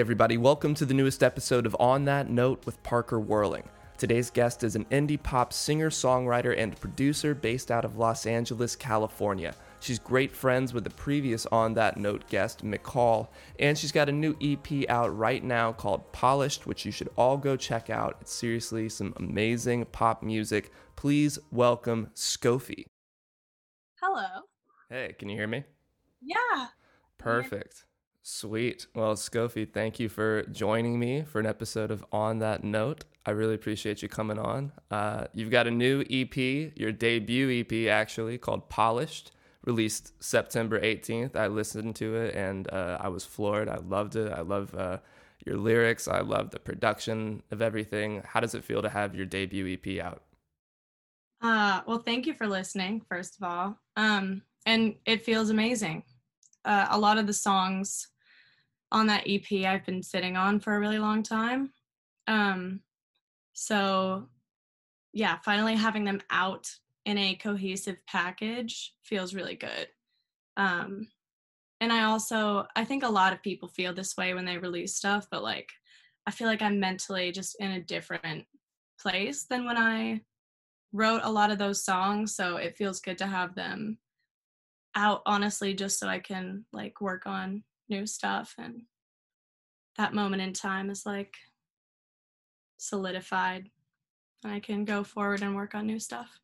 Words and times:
everybody. 0.00 0.36
Welcome 0.36 0.74
to 0.74 0.84
the 0.84 0.94
newest 0.94 1.22
episode 1.22 1.64
of 1.64 1.76
On 1.78 2.04
That 2.06 2.28
Note 2.28 2.66
with 2.66 2.82
Parker 2.82 3.20
Whirling. 3.20 3.62
Today's 3.96 4.30
guest 4.30 4.64
is 4.64 4.74
an 4.74 4.84
indie 4.86 5.22
pop 5.22 5.52
singer, 5.52 5.90
songwriter, 5.90 6.58
and 6.58 6.78
producer 6.80 7.36
based 7.36 7.70
out 7.70 7.84
of 7.84 7.96
Los 7.96 8.26
Angeles, 8.26 8.74
California. 8.74 9.54
She's 9.78 10.00
great 10.00 10.32
friends 10.32 10.74
with 10.74 10.82
the 10.82 10.90
previous 10.90 11.46
On 11.46 11.72
That 11.74 11.98
Note 11.98 12.28
guest, 12.28 12.64
McCall, 12.64 13.28
and 13.60 13.78
she's 13.78 13.92
got 13.92 14.08
a 14.08 14.12
new 14.12 14.36
EP 14.42 14.90
out 14.90 15.16
right 15.16 15.44
now 15.44 15.72
called 15.72 16.10
Polished, 16.10 16.66
which 16.66 16.84
you 16.84 16.90
should 16.90 17.08
all 17.16 17.36
go 17.36 17.56
check 17.56 17.88
out. 17.88 18.16
It's 18.20 18.32
seriously 18.34 18.88
some 18.88 19.14
amazing 19.18 19.84
pop 19.92 20.20
music. 20.20 20.72
Please 20.96 21.38
welcome 21.52 22.10
Scofi. 22.16 22.86
Hello. 24.02 24.26
Hey, 24.90 25.14
can 25.16 25.28
you 25.28 25.36
hear 25.36 25.46
me? 25.46 25.62
Yeah. 26.20 26.66
Perfect. 27.18 27.85
Sweet. 28.28 28.88
Well, 28.92 29.14
Scofi, 29.14 29.72
thank 29.72 30.00
you 30.00 30.08
for 30.08 30.42
joining 30.50 30.98
me 30.98 31.22
for 31.22 31.38
an 31.38 31.46
episode 31.46 31.92
of 31.92 32.04
On 32.10 32.40
That 32.40 32.64
Note. 32.64 33.04
I 33.24 33.30
really 33.30 33.54
appreciate 33.54 34.02
you 34.02 34.08
coming 34.08 34.36
on. 34.36 34.72
Uh, 34.90 35.28
you've 35.32 35.52
got 35.52 35.68
a 35.68 35.70
new 35.70 36.02
EP, 36.10 36.36
your 36.76 36.90
debut 36.90 37.60
EP 37.60 37.88
actually, 37.88 38.36
called 38.36 38.68
Polished, 38.68 39.30
released 39.64 40.12
September 40.20 40.80
18th. 40.80 41.36
I 41.36 41.46
listened 41.46 41.94
to 41.96 42.16
it 42.16 42.34
and 42.34 42.68
uh, 42.72 42.98
I 43.00 43.10
was 43.10 43.24
floored. 43.24 43.68
I 43.68 43.76
loved 43.76 44.16
it. 44.16 44.32
I 44.32 44.40
love 44.40 44.74
uh, 44.74 44.98
your 45.44 45.56
lyrics. 45.56 46.08
I 46.08 46.18
love 46.18 46.50
the 46.50 46.58
production 46.58 47.44
of 47.52 47.62
everything. 47.62 48.22
How 48.26 48.40
does 48.40 48.56
it 48.56 48.64
feel 48.64 48.82
to 48.82 48.88
have 48.88 49.14
your 49.14 49.26
debut 49.26 49.78
EP 49.80 50.04
out? 50.04 50.22
Uh, 51.40 51.82
well, 51.86 52.00
thank 52.00 52.26
you 52.26 52.34
for 52.34 52.48
listening, 52.48 53.02
first 53.08 53.36
of 53.36 53.44
all. 53.44 53.78
Um, 53.94 54.42
and 54.66 54.96
it 55.04 55.22
feels 55.22 55.50
amazing. 55.50 56.02
Uh, 56.64 56.88
a 56.90 56.98
lot 56.98 57.18
of 57.18 57.28
the 57.28 57.32
songs 57.32 58.08
on 58.96 59.06
that 59.08 59.24
EP 59.26 59.66
I've 59.66 59.84
been 59.84 60.02
sitting 60.02 60.36
on 60.36 60.58
for 60.58 60.74
a 60.74 60.80
really 60.80 60.98
long 60.98 61.22
time. 61.22 61.70
Um, 62.26 62.80
so, 63.52 64.28
yeah, 65.12 65.36
finally 65.44 65.76
having 65.76 66.04
them 66.04 66.22
out 66.30 66.66
in 67.04 67.18
a 67.18 67.34
cohesive 67.34 67.98
package 68.06 68.94
feels 69.02 69.34
really 69.34 69.54
good. 69.54 69.88
Um, 70.56 71.08
and 71.80 71.92
I 71.92 72.04
also, 72.04 72.66
I 72.74 72.84
think 72.84 73.02
a 73.02 73.08
lot 73.08 73.34
of 73.34 73.42
people 73.42 73.68
feel 73.68 73.92
this 73.92 74.16
way 74.16 74.32
when 74.32 74.46
they 74.46 74.56
release 74.56 74.96
stuff, 74.96 75.26
but 75.30 75.42
like, 75.42 75.70
I 76.26 76.30
feel 76.30 76.48
like 76.48 76.62
I'm 76.62 76.80
mentally 76.80 77.32
just 77.32 77.56
in 77.60 77.72
a 77.72 77.82
different 77.82 78.46
place 78.98 79.44
than 79.44 79.66
when 79.66 79.76
I 79.76 80.22
wrote 80.92 81.20
a 81.22 81.30
lot 81.30 81.50
of 81.50 81.58
those 81.58 81.84
songs. 81.84 82.34
So 82.34 82.56
it 82.56 82.78
feels 82.78 83.00
good 83.00 83.18
to 83.18 83.26
have 83.26 83.54
them 83.54 83.98
out, 84.94 85.20
honestly, 85.26 85.74
just 85.74 86.00
so 86.00 86.08
I 86.08 86.18
can 86.18 86.64
like 86.72 87.02
work 87.02 87.26
on 87.26 87.62
new 87.88 88.06
stuff 88.06 88.54
and 88.58 88.82
that 89.96 90.14
moment 90.14 90.42
in 90.42 90.52
time 90.52 90.90
is 90.90 91.06
like 91.06 91.34
solidified 92.76 93.70
and 94.44 94.52
I 94.52 94.60
can 94.60 94.84
go 94.84 95.02
forward 95.02 95.42
and 95.42 95.56
work 95.56 95.74
on 95.74 95.86
new 95.86 95.98
stuff. 95.98 96.38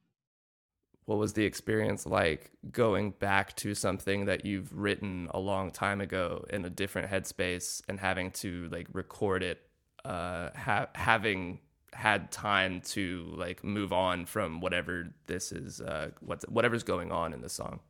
What 1.04 1.18
was 1.18 1.32
the 1.32 1.44
experience 1.44 2.06
like 2.06 2.50
going 2.70 3.10
back 3.10 3.56
to 3.56 3.74
something 3.74 4.26
that 4.26 4.44
you've 4.44 4.72
written 4.72 5.28
a 5.32 5.38
long 5.38 5.70
time 5.70 6.00
ago 6.00 6.44
in 6.50 6.64
a 6.64 6.70
different 6.70 7.10
headspace 7.10 7.82
and 7.88 7.98
having 7.98 8.30
to 8.32 8.68
like 8.70 8.86
record 8.92 9.42
it, 9.42 9.60
uh, 10.04 10.50
ha- 10.56 10.88
having 10.94 11.60
had 11.92 12.30
time 12.32 12.80
to 12.80 13.32
like 13.36 13.62
move 13.62 13.92
on 13.92 14.26
from 14.26 14.60
whatever 14.60 15.12
this 15.26 15.52
is, 15.52 15.80
uh, 15.80 16.10
what's 16.20 16.44
whatever's 16.48 16.84
going 16.84 17.12
on 17.12 17.32
in 17.32 17.40
the 17.40 17.48
song? 17.48 17.80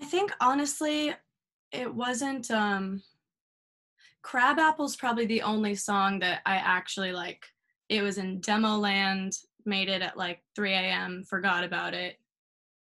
I 0.00 0.04
think 0.04 0.32
honestly, 0.40 1.14
it 1.76 1.94
wasn't 1.94 2.50
um 2.50 3.02
crab 4.22 4.58
apple's 4.58 4.96
probably 4.96 5.26
the 5.26 5.42
only 5.42 5.74
song 5.74 6.18
that 6.18 6.40
i 6.46 6.56
actually 6.56 7.12
like 7.12 7.44
it 7.88 8.02
was 8.02 8.18
in 8.18 8.40
demo 8.40 8.76
land 8.76 9.36
made 9.64 9.88
it 9.88 10.02
at 10.02 10.16
like 10.16 10.40
3 10.54 10.72
a.m 10.72 11.22
forgot 11.28 11.64
about 11.64 11.94
it 11.94 12.18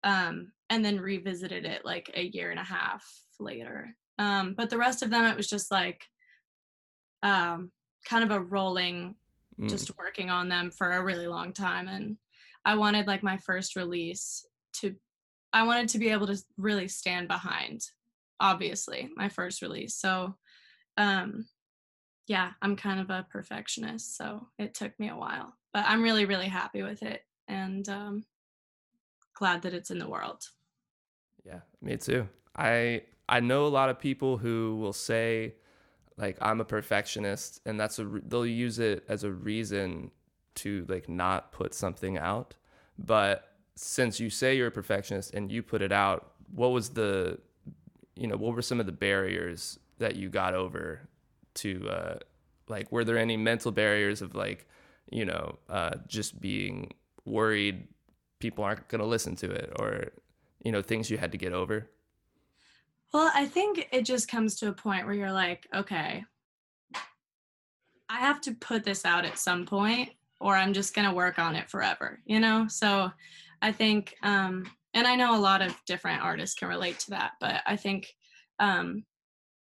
um 0.03 0.51
and 0.69 0.83
then 0.83 0.99
revisited 0.99 1.65
it 1.65 1.85
like 1.85 2.11
a 2.15 2.23
year 2.23 2.51
and 2.51 2.59
a 2.59 2.63
half 2.63 3.07
later 3.39 3.95
um 4.19 4.53
but 4.55 4.69
the 4.69 4.77
rest 4.77 5.01
of 5.01 5.09
them 5.09 5.25
it 5.25 5.37
was 5.37 5.47
just 5.47 5.71
like 5.71 6.05
um 7.23 7.71
kind 8.07 8.23
of 8.23 8.31
a 8.31 8.39
rolling 8.39 9.15
mm. 9.59 9.69
just 9.69 9.97
working 9.97 10.29
on 10.29 10.49
them 10.49 10.71
for 10.71 10.91
a 10.91 11.03
really 11.03 11.27
long 11.27 11.53
time 11.53 11.87
and 11.87 12.17
i 12.65 12.75
wanted 12.75 13.07
like 13.07 13.23
my 13.23 13.37
first 13.37 13.75
release 13.75 14.45
to 14.73 14.95
i 15.53 15.63
wanted 15.63 15.87
to 15.87 15.99
be 15.99 16.09
able 16.09 16.27
to 16.27 16.37
really 16.57 16.87
stand 16.87 17.27
behind 17.27 17.81
obviously 18.41 19.09
my 19.15 19.29
first 19.29 19.61
release. 19.61 19.95
So 19.95 20.35
um 20.97 21.45
yeah 22.27 22.51
i'm 22.61 22.75
kind 22.75 22.99
of 22.99 23.09
a 23.09 23.25
perfectionist 23.31 24.17
so 24.17 24.47
it 24.59 24.73
took 24.73 24.97
me 24.99 25.09
a 25.09 25.15
while 25.15 25.53
but 25.73 25.83
i'm 25.87 26.01
really 26.01 26.25
really 26.25 26.47
happy 26.47 26.83
with 26.83 27.01
it 27.01 27.21
and 27.47 27.87
um 27.89 28.25
glad 29.33 29.63
that 29.63 29.73
it's 29.73 29.89
in 29.91 29.97
the 29.97 30.07
world. 30.07 30.43
Yeah 31.43 31.61
me 31.81 31.97
too. 31.97 32.27
I 32.55 33.01
i 33.27 33.39
know 33.39 33.65
a 33.65 33.69
lot 33.79 33.89
of 33.89 33.99
people 33.99 34.37
who 34.37 34.77
will 34.77 34.93
say 34.93 35.55
like 36.17 36.37
i'm 36.41 36.61
a 36.61 36.65
perfectionist 36.65 37.61
and 37.65 37.79
that's 37.79 37.97
a 37.97 38.05
they'll 38.27 38.45
use 38.45 38.77
it 38.77 39.03
as 39.07 39.23
a 39.23 39.31
reason 39.31 40.11
to 40.53 40.85
like 40.89 41.07
not 41.07 41.51
put 41.51 41.73
something 41.73 42.17
out 42.17 42.55
but 42.99 43.55
since 43.75 44.19
you 44.19 44.29
say 44.29 44.55
you're 44.55 44.67
a 44.67 44.71
perfectionist 44.71 45.33
and 45.33 45.51
you 45.51 45.63
put 45.63 45.81
it 45.81 45.91
out 45.91 46.33
what 46.53 46.71
was 46.71 46.89
the 46.89 47.39
you 48.15 48.27
know, 48.27 48.37
what 48.37 48.55
were 48.55 48.61
some 48.61 48.79
of 48.79 48.85
the 48.85 48.91
barriers 48.91 49.79
that 49.99 50.15
you 50.15 50.29
got 50.29 50.53
over 50.53 51.01
to, 51.55 51.87
uh, 51.89 52.15
like, 52.67 52.91
were 52.91 53.03
there 53.03 53.17
any 53.17 53.37
mental 53.37 53.71
barriers 53.71 54.21
of 54.21 54.35
like, 54.35 54.67
you 55.11 55.25
know, 55.25 55.57
uh, 55.69 55.91
just 56.07 56.39
being 56.39 56.93
worried 57.25 57.87
people 58.39 58.63
aren't 58.63 58.87
going 58.87 59.01
to 59.01 59.07
listen 59.07 59.35
to 59.35 59.49
it 59.49 59.71
or, 59.77 60.07
you 60.63 60.71
know, 60.71 60.81
things 60.81 61.09
you 61.09 61.17
had 61.17 61.31
to 61.31 61.37
get 61.37 61.53
over? 61.53 61.87
Well, 63.13 63.31
I 63.33 63.45
think 63.45 63.87
it 63.91 64.03
just 64.03 64.27
comes 64.27 64.55
to 64.57 64.69
a 64.69 64.73
point 64.73 65.05
where 65.05 65.13
you're 65.13 65.31
like, 65.31 65.67
okay, 65.73 66.23
I 68.09 68.19
have 68.19 68.41
to 68.41 68.53
put 68.53 68.83
this 68.83 69.05
out 69.05 69.25
at 69.25 69.37
some 69.37 69.65
point 69.65 70.09
or 70.39 70.55
I'm 70.55 70.73
just 70.73 70.95
going 70.95 71.07
to 71.07 71.13
work 71.13 71.37
on 71.37 71.55
it 71.55 71.69
forever, 71.69 72.19
you 72.25 72.39
know? 72.39 72.67
So 72.67 73.11
I 73.61 73.71
think 73.71 74.15
um, 74.23 74.65
and 74.93 75.07
i 75.07 75.15
know 75.15 75.35
a 75.35 75.39
lot 75.39 75.61
of 75.61 75.75
different 75.85 76.21
artists 76.21 76.55
can 76.55 76.67
relate 76.67 76.99
to 76.99 77.11
that 77.11 77.31
but 77.39 77.61
i 77.65 77.75
think 77.75 78.07
um 78.59 79.03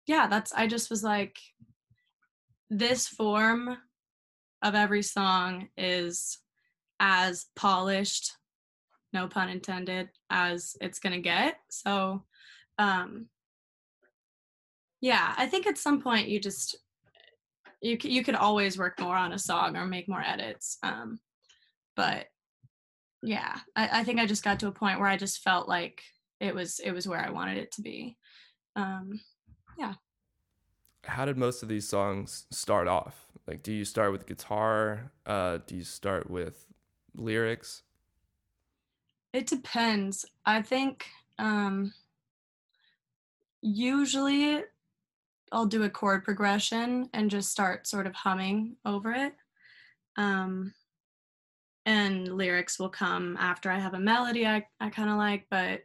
yeah 0.07 0.27
that's 0.27 0.53
i 0.53 0.67
just 0.67 0.89
was 0.89 1.03
like 1.03 1.37
this 2.69 3.07
form 3.07 3.77
of 4.61 4.75
every 4.75 5.03
song 5.03 5.67
is 5.77 6.39
as 6.99 7.45
polished 7.55 8.31
no 9.15 9.27
pun 9.27 9.49
intended 9.49 10.09
as 10.29 10.75
it's 10.81 10.99
going 10.99 11.13
to 11.13 11.21
get. 11.21 11.55
So 11.69 12.23
um 12.77 13.27
yeah 14.99 15.33
i 15.37 15.45
think 15.45 15.65
at 15.65 15.77
some 15.77 16.01
point 16.01 16.27
you 16.27 16.39
just 16.41 16.75
you 17.81 17.97
you 18.01 18.21
could 18.21 18.35
always 18.35 18.77
work 18.77 18.99
more 18.99 19.15
on 19.15 19.31
a 19.31 19.39
song 19.39 19.77
or 19.77 19.85
make 19.85 20.09
more 20.09 20.21
edits 20.21 20.77
um 20.83 21.17
but 21.95 22.25
yeah 23.25 23.57
I, 23.75 24.01
I 24.01 24.03
think 24.03 24.19
i 24.19 24.25
just 24.25 24.43
got 24.43 24.59
to 24.61 24.67
a 24.67 24.71
point 24.71 24.99
where 24.99 25.09
i 25.09 25.17
just 25.17 25.41
felt 25.43 25.67
like 25.67 26.01
it 26.39 26.53
was 26.53 26.79
it 26.79 26.91
was 26.91 27.07
where 27.07 27.19
i 27.19 27.29
wanted 27.29 27.57
it 27.57 27.71
to 27.73 27.81
be. 27.81 28.17
Um 28.75 29.21
yeah. 29.77 29.93
How 31.03 31.25
did 31.25 31.37
most 31.37 31.63
of 31.63 31.69
these 31.69 31.87
songs 31.87 32.45
start 32.51 32.87
off? 32.87 33.27
Like 33.47 33.63
do 33.63 33.71
you 33.71 33.85
start 33.85 34.11
with 34.11 34.25
guitar? 34.25 35.11
Uh 35.25 35.59
do 35.65 35.75
you 35.75 35.83
start 35.83 36.29
with 36.29 36.65
lyrics? 37.15 37.83
It 39.33 39.47
depends. 39.47 40.25
I 40.45 40.61
think 40.61 41.05
um 41.37 41.93
usually 43.61 44.61
i'll 45.51 45.65
do 45.65 45.83
a 45.83 45.89
chord 45.89 46.23
progression 46.23 47.09
and 47.13 47.31
just 47.31 47.49
start 47.49 47.87
sort 47.87 48.07
of 48.07 48.13
humming 48.13 48.75
over 48.85 49.11
it. 49.11 49.33
Um 50.17 50.73
and 51.85 52.27
lyrics 52.27 52.79
will 52.79 52.89
come 52.89 53.37
after 53.39 53.69
I 53.69 53.79
have 53.79 53.93
a 53.93 53.99
melody 53.99 54.47
I, 54.47 54.65
I 54.79 54.89
kind 54.89 55.09
of 55.09 55.17
like, 55.17 55.45
but 55.49 55.81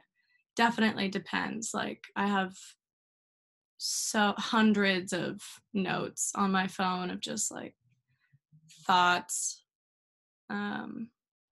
definitely 0.56 1.08
depends. 1.08 1.72
Like 1.74 2.04
I 2.16 2.26
have 2.26 2.56
so 3.78 4.34
hundreds 4.36 5.12
of 5.12 5.40
notes 5.72 6.32
on 6.34 6.52
my 6.52 6.66
phone 6.66 7.10
of 7.10 7.20
just 7.20 7.50
like 7.50 7.74
thoughts 8.86 9.62
um, 10.50 11.08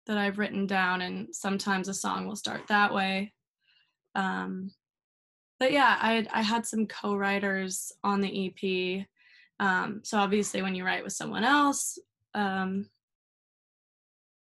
that 0.06 0.18
I've 0.18 0.38
written 0.38 0.66
down, 0.66 1.02
and 1.02 1.28
sometimes 1.34 1.88
a 1.88 1.94
song 1.94 2.26
will 2.26 2.36
start 2.36 2.66
that 2.68 2.92
way. 2.92 3.32
Um, 4.14 4.72
but 5.60 5.72
yeah, 5.72 5.96
I 6.00 6.26
I 6.32 6.42
had 6.42 6.66
some 6.66 6.86
co-writers 6.86 7.92
on 8.02 8.20
the 8.20 8.46
EP. 8.48 9.06
Um, 9.58 10.00
so 10.02 10.18
obviously, 10.18 10.62
when 10.62 10.74
you 10.74 10.84
write 10.84 11.04
with 11.04 11.12
someone 11.12 11.44
else, 11.44 11.98
um, 12.34 12.88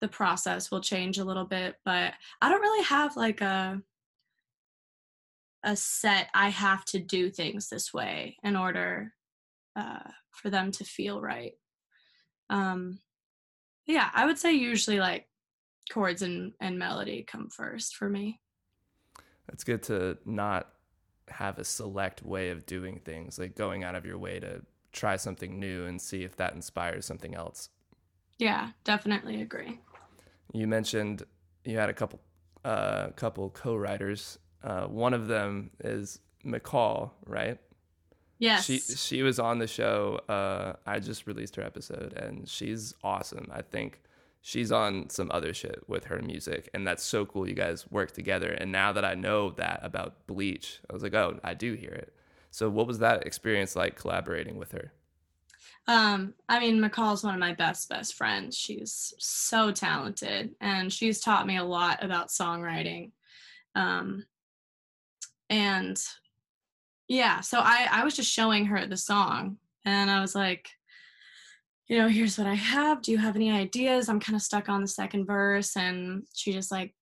the 0.01 0.07
process 0.07 0.69
will 0.69 0.81
change 0.81 1.17
a 1.17 1.25
little 1.25 1.45
bit 1.45 1.75
but 1.83 2.13
i 2.41 2.49
don't 2.49 2.61
really 2.61 2.83
have 2.83 3.15
like 3.15 3.41
a 3.41 3.81
a 5.63 5.75
set 5.75 6.29
i 6.33 6.49
have 6.49 6.85
to 6.85 6.99
do 6.99 7.29
things 7.29 7.67
this 7.69 7.93
way 7.93 8.37
in 8.43 8.55
order 8.55 9.13
uh, 9.77 10.09
for 10.31 10.49
them 10.49 10.71
to 10.71 10.83
feel 10.83 11.21
right. 11.21 11.53
Um, 12.49 12.99
yeah, 13.85 14.09
I 14.13 14.25
would 14.25 14.37
say 14.37 14.53
usually 14.53 14.99
like 14.99 15.27
chords 15.91 16.21
and, 16.21 16.53
and 16.59 16.79
melody 16.79 17.23
come 17.25 17.49
first 17.49 17.95
for 17.95 18.09
me. 18.09 18.41
It's 19.49 19.63
good 19.63 19.83
to 19.83 20.17
not 20.25 20.67
have 21.29 21.59
a 21.59 21.63
select 21.63 22.23
way 22.23 22.49
of 22.49 22.65
doing 22.65 22.99
things, 23.05 23.37
like 23.37 23.55
going 23.55 23.83
out 23.83 23.95
of 23.95 24.05
your 24.05 24.17
way 24.17 24.39
to 24.39 24.61
try 24.91 25.15
something 25.15 25.59
new 25.59 25.85
and 25.85 26.01
see 26.01 26.23
if 26.23 26.35
that 26.37 26.53
inspires 26.53 27.05
something 27.05 27.35
else. 27.35 27.69
Yeah, 28.39 28.71
definitely 28.83 29.41
agree. 29.41 29.79
You 30.53 30.67
mentioned 30.67 31.23
you 31.63 31.77
had 31.77 31.89
a 31.89 31.93
couple 31.93 32.19
uh, 32.63 33.09
couple 33.09 33.49
co-writers. 33.49 34.39
Uh, 34.63 34.85
one 34.87 35.13
of 35.13 35.27
them 35.27 35.71
is 35.83 36.19
McCall, 36.45 37.11
right? 37.25 37.59
Yes. 38.39 38.65
She 38.65 38.79
she 38.79 39.23
was 39.23 39.39
on 39.39 39.59
the 39.59 39.67
show. 39.67 40.21
Uh, 40.29 40.73
I 40.85 40.99
just 40.99 41.27
released 41.27 41.55
her 41.55 41.63
episode, 41.63 42.13
and 42.13 42.47
she's 42.47 42.93
awesome. 43.03 43.47
I 43.51 43.61
think 43.61 44.01
she's 44.41 44.71
on 44.71 45.09
some 45.09 45.31
other 45.31 45.53
shit 45.53 45.83
with 45.87 46.05
her 46.05 46.21
music, 46.21 46.69
and 46.73 46.85
that's 46.85 47.03
so 47.03 47.25
cool. 47.25 47.47
You 47.47 47.55
guys 47.55 47.89
work 47.89 48.11
together, 48.11 48.49
and 48.51 48.71
now 48.71 48.91
that 48.93 49.05
I 49.05 49.15
know 49.15 49.51
that 49.51 49.79
about 49.83 50.27
Bleach, 50.27 50.79
I 50.89 50.93
was 50.93 51.03
like, 51.03 51.13
oh, 51.13 51.39
I 51.43 51.53
do 51.53 51.73
hear 51.73 51.91
it. 51.91 52.13
So, 52.51 52.69
what 52.69 52.87
was 52.87 52.99
that 52.99 53.25
experience 53.25 53.75
like 53.75 53.95
collaborating 53.95 54.57
with 54.57 54.71
her? 54.71 54.93
Um, 55.87 56.33
I 56.49 56.59
mean, 56.59 56.81
McCall's 56.81 57.23
one 57.23 57.33
of 57.33 57.39
my 57.39 57.53
best 57.53 57.87
best 57.89 58.15
friends. 58.15 58.57
She's 58.57 59.13
so 59.19 59.71
talented, 59.71 60.55
and 60.59 60.91
she's 60.91 61.21
taught 61.21 61.47
me 61.47 61.57
a 61.57 61.63
lot 61.63 62.03
about 62.03 62.27
songwriting. 62.27 63.11
Um, 63.75 64.25
and 65.49 65.97
yeah 67.07 67.39
so 67.41 67.59
i 67.59 67.87
i 67.91 68.03
was 68.03 68.15
just 68.15 68.31
showing 68.31 68.65
her 68.65 68.85
the 68.85 68.97
song 68.97 69.57
and 69.85 70.09
i 70.09 70.19
was 70.19 70.35
like 70.35 70.69
you 71.87 71.97
know 71.97 72.07
here's 72.07 72.37
what 72.37 72.47
i 72.47 72.53
have 72.53 73.01
do 73.01 73.11
you 73.11 73.17
have 73.17 73.35
any 73.35 73.51
ideas 73.51 74.09
i'm 74.09 74.19
kind 74.19 74.35
of 74.35 74.41
stuck 74.41 74.67
on 74.67 74.81
the 74.81 74.87
second 74.87 75.25
verse 75.25 75.75
and 75.77 76.23
she 76.33 76.51
just 76.51 76.71
like 76.71 76.93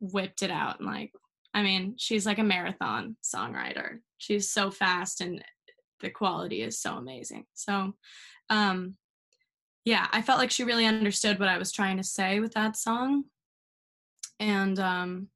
whipped 0.00 0.42
it 0.42 0.50
out 0.50 0.80
and 0.80 0.86
like 0.86 1.12
i 1.54 1.62
mean 1.62 1.94
she's 1.96 2.26
like 2.26 2.38
a 2.38 2.44
marathon 2.44 3.16
songwriter 3.22 4.00
she's 4.18 4.50
so 4.50 4.70
fast 4.70 5.20
and 5.20 5.42
the 6.00 6.10
quality 6.10 6.60
is 6.60 6.78
so 6.78 6.96
amazing 6.96 7.46
so 7.54 7.94
um 8.50 8.94
yeah 9.84 10.06
i 10.12 10.22
felt 10.22 10.38
like 10.38 10.50
she 10.50 10.64
really 10.64 10.86
understood 10.86 11.38
what 11.38 11.48
i 11.48 11.58
was 11.58 11.72
trying 11.72 11.96
to 11.96 12.04
say 12.04 12.40
with 12.40 12.54
that 12.54 12.76
song 12.76 13.24
and 14.40 14.78
um 14.78 15.28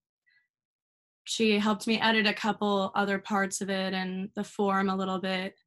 she 1.28 1.58
helped 1.58 1.87
me 1.87 2.00
edit 2.00 2.26
a 2.26 2.32
couple 2.32 2.90
other 2.94 3.19
parts 3.19 3.60
of 3.60 3.69
it 3.69 3.93
and 3.93 4.31
the 4.34 4.43
form 4.43 4.88
a 4.88 4.96
little 4.96 5.19
bit. 5.19 5.58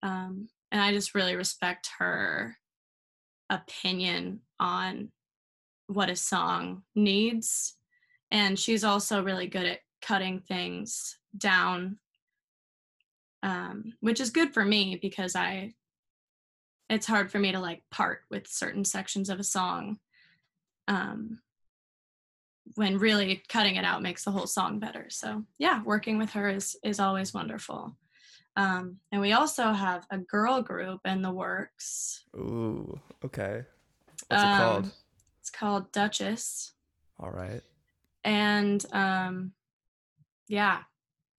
Um, 0.00 0.48
and 0.70 0.80
I 0.80 0.92
just 0.92 1.12
really 1.12 1.34
respect 1.34 1.90
her 1.98 2.56
opinion 3.50 4.42
on 4.60 5.10
what 5.88 6.08
a 6.08 6.14
song 6.14 6.84
needs. 6.94 7.74
And 8.30 8.56
she's 8.56 8.84
also 8.84 9.24
really 9.24 9.48
good 9.48 9.66
at 9.66 9.80
cutting 10.02 10.38
things 10.38 11.18
down, 11.36 11.98
um, 13.42 13.94
which 13.98 14.20
is 14.20 14.30
good 14.30 14.54
for 14.54 14.64
me 14.64 15.00
because 15.02 15.34
I, 15.34 15.74
it's 16.92 17.06
hard 17.06 17.30
for 17.30 17.38
me 17.38 17.52
to 17.52 17.58
like 17.58 17.82
part 17.90 18.20
with 18.30 18.46
certain 18.46 18.84
sections 18.84 19.30
of 19.30 19.40
a 19.40 19.44
song. 19.44 19.98
Um, 20.88 21.40
when 22.74 22.98
really 22.98 23.42
cutting 23.48 23.76
it 23.76 23.84
out 23.84 24.02
makes 24.02 24.24
the 24.24 24.30
whole 24.30 24.46
song 24.46 24.78
better. 24.78 25.06
So 25.10 25.44
yeah, 25.58 25.82
working 25.82 26.18
with 26.18 26.30
her 26.30 26.48
is 26.48 26.76
is 26.82 27.00
always 27.00 27.34
wonderful. 27.34 27.96
Um, 28.56 28.98
and 29.10 29.20
we 29.20 29.32
also 29.32 29.72
have 29.72 30.06
a 30.10 30.18
girl 30.18 30.62
group 30.62 31.00
in 31.04 31.22
the 31.22 31.32
works. 31.32 32.24
Ooh, 32.36 33.00
okay. 33.24 33.64
What's 34.28 34.42
um, 34.42 34.50
it 34.50 34.56
called? 34.58 34.90
It's 35.40 35.50
called 35.50 35.92
Duchess. 35.92 36.72
All 37.18 37.30
right. 37.30 37.62
And 38.24 38.84
um, 38.92 39.52
yeah, 40.48 40.80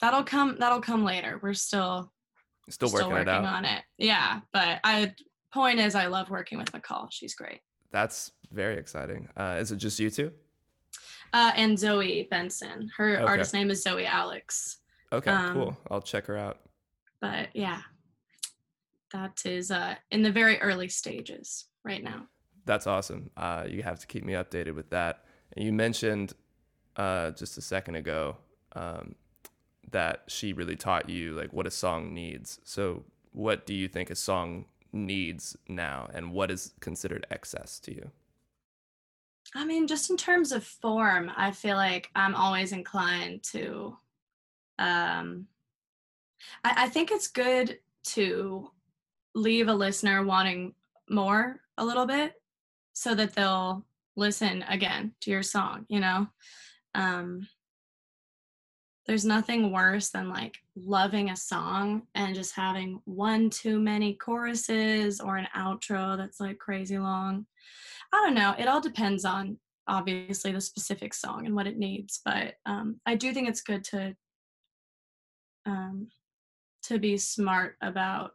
that'll 0.01 0.23
come. 0.23 0.57
That'll 0.59 0.81
come 0.81 1.05
later. 1.05 1.39
We're 1.41 1.53
still 1.53 2.11
still, 2.69 2.89
still 2.89 3.09
working, 3.09 3.27
working 3.27 3.43
it 3.43 3.47
on 3.47 3.65
it. 3.65 3.83
Yeah, 3.97 4.41
but 4.51 4.79
I 4.83 5.13
point 5.53 5.79
is 5.79 5.95
I 5.95 6.07
love 6.07 6.29
working 6.29 6.57
with 6.57 6.71
McCall. 6.71 7.07
She's 7.11 7.35
great. 7.35 7.61
That's 7.91 8.31
very 8.51 8.77
exciting. 8.77 9.29
Uh, 9.37 9.57
is 9.59 9.71
it 9.71 9.77
just 9.77 9.99
you 9.99 10.09
two? 10.09 10.31
Uh, 11.31 11.51
and 11.55 11.77
Zoe 11.77 12.27
Benson. 12.29 12.89
Her 12.97 13.15
okay. 13.15 13.23
artist 13.23 13.53
name 13.53 13.69
is 13.69 13.81
Zoe 13.83 14.05
Alex. 14.05 14.77
Okay, 15.11 15.31
um, 15.31 15.53
cool. 15.53 15.77
I'll 15.89 16.01
check 16.01 16.25
her 16.25 16.37
out. 16.37 16.59
But 17.21 17.49
yeah, 17.53 17.81
that 19.13 19.41
is 19.45 19.71
uh, 19.71 19.95
in 20.11 20.23
the 20.23 20.31
very 20.31 20.59
early 20.59 20.89
stages 20.89 21.65
right 21.83 22.03
now. 22.03 22.27
That's 22.65 22.87
awesome. 22.87 23.29
Uh, 23.37 23.65
you 23.67 23.83
have 23.83 23.99
to 23.99 24.07
keep 24.07 24.23
me 24.23 24.33
updated 24.33 24.75
with 24.75 24.89
that. 24.89 25.25
And 25.55 25.65
you 25.65 25.71
mentioned 25.71 26.33
uh, 26.95 27.31
just 27.31 27.57
a 27.57 27.61
second 27.61 27.95
ago 27.95 28.37
um, 28.75 29.15
that 29.91 30.23
she 30.27 30.53
really 30.53 30.75
taught 30.75 31.09
you 31.09 31.33
like 31.33 31.53
what 31.53 31.67
a 31.67 31.71
song 31.71 32.13
needs. 32.13 32.59
So, 32.63 33.03
what 33.31 33.65
do 33.65 33.73
you 33.73 33.87
think 33.87 34.09
a 34.09 34.15
song 34.15 34.65
needs 34.93 35.57
now, 35.67 36.07
and 36.13 36.31
what 36.31 36.51
is 36.51 36.73
considered 36.79 37.25
excess 37.31 37.79
to 37.81 37.93
you? 37.93 38.11
I 39.55 39.65
mean, 39.65 39.87
just 39.87 40.09
in 40.09 40.17
terms 40.17 40.51
of 40.51 40.63
form, 40.63 41.31
I 41.35 41.51
feel 41.51 41.75
like 41.75 42.09
I'm 42.15 42.35
always 42.35 42.71
inclined 42.71 43.43
to. 43.51 43.97
Um, 44.79 45.47
I, 46.63 46.85
I 46.85 46.89
think 46.89 47.11
it's 47.11 47.27
good 47.27 47.79
to 48.05 48.71
leave 49.35 49.67
a 49.67 49.73
listener 49.73 50.23
wanting 50.23 50.73
more 51.09 51.59
a 51.77 51.85
little 51.85 52.05
bit 52.05 52.33
so 52.93 53.15
that 53.15 53.33
they'll 53.33 53.85
listen 54.15 54.63
again 54.67 55.13
to 55.21 55.31
your 55.31 55.43
song, 55.43 55.85
you 55.89 55.99
know? 55.99 56.27
Um, 56.95 57.47
there's 59.05 59.25
nothing 59.25 59.71
worse 59.71 60.09
than 60.09 60.29
like 60.29 60.57
loving 60.75 61.29
a 61.29 61.35
song 61.35 62.03
and 62.15 62.35
just 62.35 62.55
having 62.55 63.01
one 63.05 63.49
too 63.49 63.79
many 63.79 64.13
choruses 64.13 65.19
or 65.19 65.37
an 65.37 65.47
outro 65.55 66.17
that's 66.17 66.39
like 66.39 66.57
crazy 66.57 66.97
long. 66.97 67.45
I 68.13 68.23
don't 68.23 68.35
know. 68.35 68.55
It 68.57 68.67
all 68.67 68.79
depends 68.79 69.25
on 69.25 69.57
obviously 69.87 70.53
the 70.53 70.61
specific 70.61 71.13
song 71.13 71.45
and 71.45 71.55
what 71.55 71.67
it 71.67 71.77
needs, 71.77 72.21
but 72.23 72.53
um, 72.65 73.01
I 73.05 73.15
do 73.15 73.33
think 73.33 73.49
it's 73.49 73.61
good 73.61 73.83
to 73.85 74.15
um, 75.65 76.07
to 76.83 76.99
be 76.99 77.17
smart 77.17 77.75
about 77.81 78.31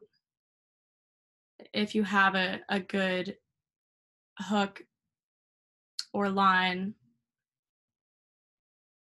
if 1.75 1.95
you 1.95 2.03
have 2.03 2.35
a, 2.35 2.61
a 2.69 2.81
good 2.81 3.37
hook 4.39 4.83
or 6.15 6.31
line 6.31 6.95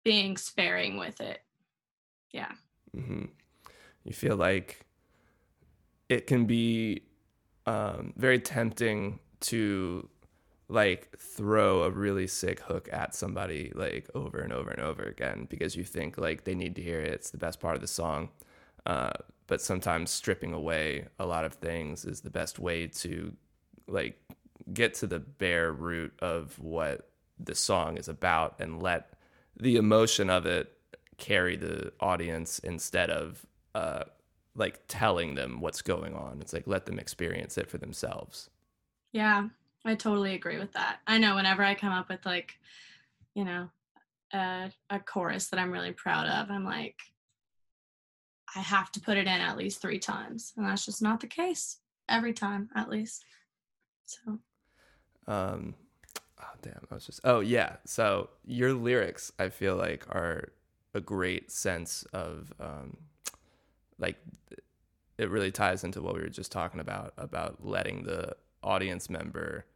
being 0.04 0.36
sparing 0.36 0.96
with 0.96 1.20
it 1.20 1.40
yeah. 2.34 2.52
Mm-hmm. 2.96 3.24
you 4.04 4.12
feel 4.12 4.36
like 4.36 4.84
it 6.08 6.26
can 6.26 6.44
be 6.44 7.02
um, 7.66 8.12
very 8.16 8.38
tempting 8.38 9.18
to 9.40 10.08
like 10.68 11.16
throw 11.18 11.82
a 11.82 11.90
really 11.90 12.26
sick 12.26 12.60
hook 12.60 12.88
at 12.92 13.14
somebody 13.14 13.72
like 13.74 14.08
over 14.14 14.38
and 14.38 14.52
over 14.52 14.70
and 14.70 14.80
over 14.80 15.02
again 15.02 15.46
because 15.48 15.76
you 15.76 15.84
think 15.84 16.18
like 16.18 16.44
they 16.44 16.54
need 16.54 16.74
to 16.76 16.82
hear 16.82 17.00
it. 17.00 17.12
It's 17.12 17.30
the 17.30 17.38
best 17.38 17.60
part 17.60 17.74
of 17.74 17.80
the 17.80 17.88
song. 17.88 18.30
Uh, 18.86 19.12
but 19.46 19.60
sometimes 19.60 20.10
stripping 20.10 20.52
away 20.52 21.06
a 21.18 21.26
lot 21.26 21.44
of 21.44 21.54
things 21.54 22.04
is 22.04 22.20
the 22.20 22.30
best 22.30 22.58
way 22.58 22.86
to 22.86 23.32
like 23.86 24.18
get 24.72 24.94
to 24.94 25.06
the 25.06 25.20
bare 25.20 25.72
root 25.72 26.12
of 26.20 26.58
what 26.58 27.10
the 27.38 27.54
song 27.54 27.96
is 27.96 28.08
about 28.08 28.56
and 28.58 28.82
let 28.82 29.10
the 29.58 29.76
emotion 29.76 30.30
of 30.30 30.46
it 30.46 30.73
carry 31.18 31.56
the 31.56 31.92
audience 32.00 32.58
instead 32.60 33.10
of 33.10 33.44
uh, 33.74 34.04
like 34.54 34.80
telling 34.88 35.34
them 35.34 35.60
what's 35.60 35.82
going 35.82 36.14
on 36.14 36.38
it's 36.40 36.52
like 36.52 36.66
let 36.66 36.86
them 36.86 36.98
experience 36.98 37.58
it 37.58 37.68
for 37.68 37.78
themselves 37.78 38.50
yeah 39.12 39.48
I 39.84 39.94
totally 39.94 40.34
agree 40.34 40.58
with 40.58 40.72
that. 40.72 41.00
I 41.06 41.18
know 41.18 41.34
whenever 41.34 41.62
I 41.62 41.74
come 41.74 41.92
up 41.92 42.08
with 42.08 42.24
like, 42.24 42.58
you 43.34 43.44
know, 43.44 43.68
a, 44.32 44.70
a 44.90 44.98
chorus 44.98 45.48
that 45.48 45.60
I'm 45.60 45.70
really 45.70 45.92
proud 45.92 46.26
of, 46.26 46.50
I'm 46.50 46.64
like, 46.64 46.98
I 48.56 48.60
have 48.60 48.90
to 48.92 49.00
put 49.00 49.18
it 49.18 49.26
in 49.26 49.28
at 49.28 49.58
least 49.58 49.82
three 49.82 49.98
times. 49.98 50.52
And 50.56 50.66
that's 50.66 50.86
just 50.86 51.02
not 51.02 51.20
the 51.20 51.26
case 51.26 51.78
every 52.08 52.32
time, 52.32 52.70
at 52.74 52.88
least. 52.88 53.24
So, 54.06 54.38
um, 55.26 55.74
oh, 56.40 56.52
damn, 56.62 56.86
I 56.90 56.94
was 56.94 57.06
just, 57.06 57.20
oh, 57.24 57.40
yeah. 57.40 57.76
So 57.84 58.30
your 58.46 58.72
lyrics, 58.72 59.32
I 59.38 59.50
feel 59.50 59.76
like, 59.76 60.08
are 60.08 60.50
a 60.94 61.00
great 61.00 61.50
sense 61.50 62.04
of, 62.12 62.52
um, 62.60 62.96
like, 63.98 64.16
it 65.18 65.30
really 65.30 65.52
ties 65.52 65.84
into 65.84 66.00
what 66.02 66.14
we 66.14 66.20
were 66.20 66.28
just 66.28 66.50
talking 66.50 66.80
about, 66.80 67.12
about 67.16 67.64
letting 67.64 68.04
the 68.04 68.36
audience 68.62 69.08
member 69.08 69.66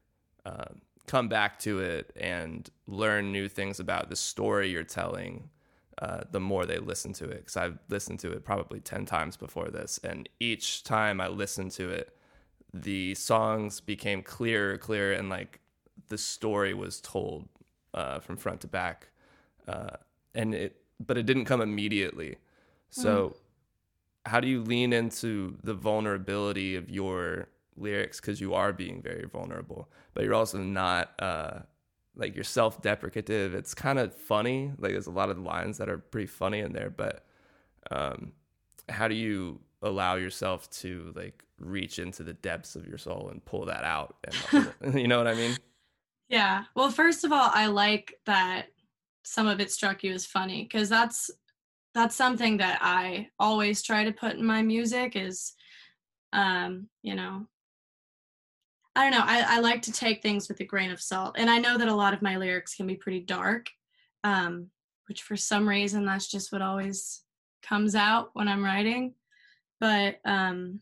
um, 0.46 0.80
come 1.06 1.28
back 1.28 1.58
to 1.60 1.80
it 1.80 2.12
and 2.16 2.70
learn 2.86 3.32
new 3.32 3.48
things 3.48 3.80
about 3.80 4.10
the 4.10 4.16
story 4.16 4.70
you're 4.70 4.84
telling 4.84 5.48
uh, 6.00 6.20
the 6.30 6.40
more 6.40 6.64
they 6.64 6.78
listen 6.78 7.12
to 7.12 7.24
it. 7.24 7.38
Because 7.38 7.56
I've 7.56 7.78
listened 7.88 8.20
to 8.20 8.30
it 8.30 8.44
probably 8.44 8.80
10 8.80 9.04
times 9.06 9.36
before 9.36 9.68
this. 9.68 9.98
And 10.04 10.28
each 10.38 10.84
time 10.84 11.20
I 11.20 11.28
listened 11.28 11.72
to 11.72 11.88
it, 11.90 12.16
the 12.72 13.14
songs 13.14 13.80
became 13.80 14.22
clearer, 14.22 14.78
clearer, 14.78 15.12
and 15.12 15.28
like 15.28 15.60
the 16.08 16.18
story 16.18 16.74
was 16.74 17.00
told 17.00 17.48
uh, 17.94 18.20
from 18.20 18.36
front 18.36 18.60
to 18.60 18.68
back. 18.68 19.08
Uh, 19.66 19.96
and 20.34 20.54
it, 20.54 20.82
but 21.00 21.18
it 21.18 21.26
didn't 21.26 21.44
come 21.44 21.60
immediately. 21.60 22.36
So, 22.90 23.28
mm. 23.28 24.30
how 24.30 24.40
do 24.40 24.48
you 24.48 24.62
lean 24.62 24.92
into 24.92 25.56
the 25.62 25.74
vulnerability 25.74 26.76
of 26.76 26.90
your 26.90 27.48
lyrics? 27.76 28.20
Because 28.20 28.40
you 28.40 28.54
are 28.54 28.72
being 28.72 29.02
very 29.02 29.26
vulnerable, 29.26 29.88
but 30.14 30.24
you're 30.24 30.34
also 30.34 30.58
not 30.58 31.12
uh, 31.18 31.60
like 32.16 32.34
you're 32.34 32.44
self-deprecative. 32.44 33.54
It's 33.54 33.74
kind 33.74 33.98
of 33.98 34.14
funny. 34.14 34.72
Like 34.78 34.92
there's 34.92 35.06
a 35.06 35.12
lot 35.12 35.30
of 35.30 35.38
lines 35.38 35.78
that 35.78 35.88
are 35.88 35.98
pretty 35.98 36.26
funny 36.26 36.60
in 36.60 36.72
there, 36.72 36.90
but 36.90 37.24
um, 37.90 38.32
how 38.88 39.08
do 39.08 39.14
you 39.14 39.60
allow 39.82 40.16
yourself 40.16 40.68
to 40.70 41.12
like 41.14 41.44
reach 41.58 41.98
into 41.98 42.24
the 42.24 42.32
depths 42.34 42.74
of 42.74 42.86
your 42.86 42.98
soul 42.98 43.28
and 43.30 43.44
pull 43.44 43.66
that 43.66 43.84
out? 43.84 44.16
And 44.82 44.94
you 45.00 45.08
know 45.08 45.18
what 45.18 45.28
I 45.28 45.34
mean? 45.34 45.56
Yeah. 46.28 46.64
Well, 46.74 46.90
first 46.90 47.24
of 47.24 47.32
all, 47.32 47.50
I 47.54 47.66
like 47.66 48.18
that 48.26 48.66
some 49.28 49.46
of 49.46 49.60
it 49.60 49.70
struck 49.70 50.02
you 50.02 50.12
as 50.12 50.26
funny 50.26 50.64
because 50.64 50.88
that's 50.88 51.30
that's 51.94 52.16
something 52.16 52.58
that 52.58 52.78
I 52.80 53.28
always 53.38 53.82
try 53.82 54.04
to 54.04 54.12
put 54.12 54.34
in 54.34 54.44
my 54.44 54.62
music 54.62 55.16
is 55.16 55.54
um, 56.32 56.88
you 57.02 57.14
know, 57.14 57.46
I 58.94 59.02
don't 59.02 59.18
know. 59.18 59.24
I, 59.24 59.56
I 59.56 59.60
like 59.60 59.82
to 59.82 59.92
take 59.92 60.22
things 60.22 60.48
with 60.48 60.60
a 60.60 60.64
grain 60.64 60.90
of 60.90 61.00
salt. 61.00 61.36
And 61.38 61.48
I 61.48 61.58
know 61.58 61.78
that 61.78 61.88
a 61.88 61.94
lot 61.94 62.14
of 62.14 62.22
my 62.22 62.36
lyrics 62.36 62.74
can 62.74 62.86
be 62.86 62.96
pretty 62.96 63.20
dark, 63.20 63.68
um, 64.24 64.68
which 65.08 65.22
for 65.22 65.36
some 65.36 65.68
reason 65.68 66.04
that's 66.04 66.28
just 66.28 66.52
what 66.52 66.62
always 66.62 67.22
comes 67.62 67.94
out 67.94 68.30
when 68.32 68.48
I'm 68.48 68.64
writing. 68.64 69.14
But 69.80 70.16
um, 70.24 70.80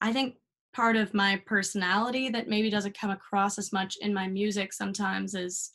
I 0.00 0.12
think 0.12 0.36
part 0.72 0.96
of 0.96 1.14
my 1.14 1.42
personality 1.46 2.28
that 2.28 2.48
maybe 2.48 2.70
doesn't 2.70 2.98
come 2.98 3.10
across 3.10 3.58
as 3.58 3.72
much 3.72 3.96
in 4.00 4.14
my 4.14 4.28
music 4.28 4.72
sometimes 4.72 5.34
is 5.34 5.70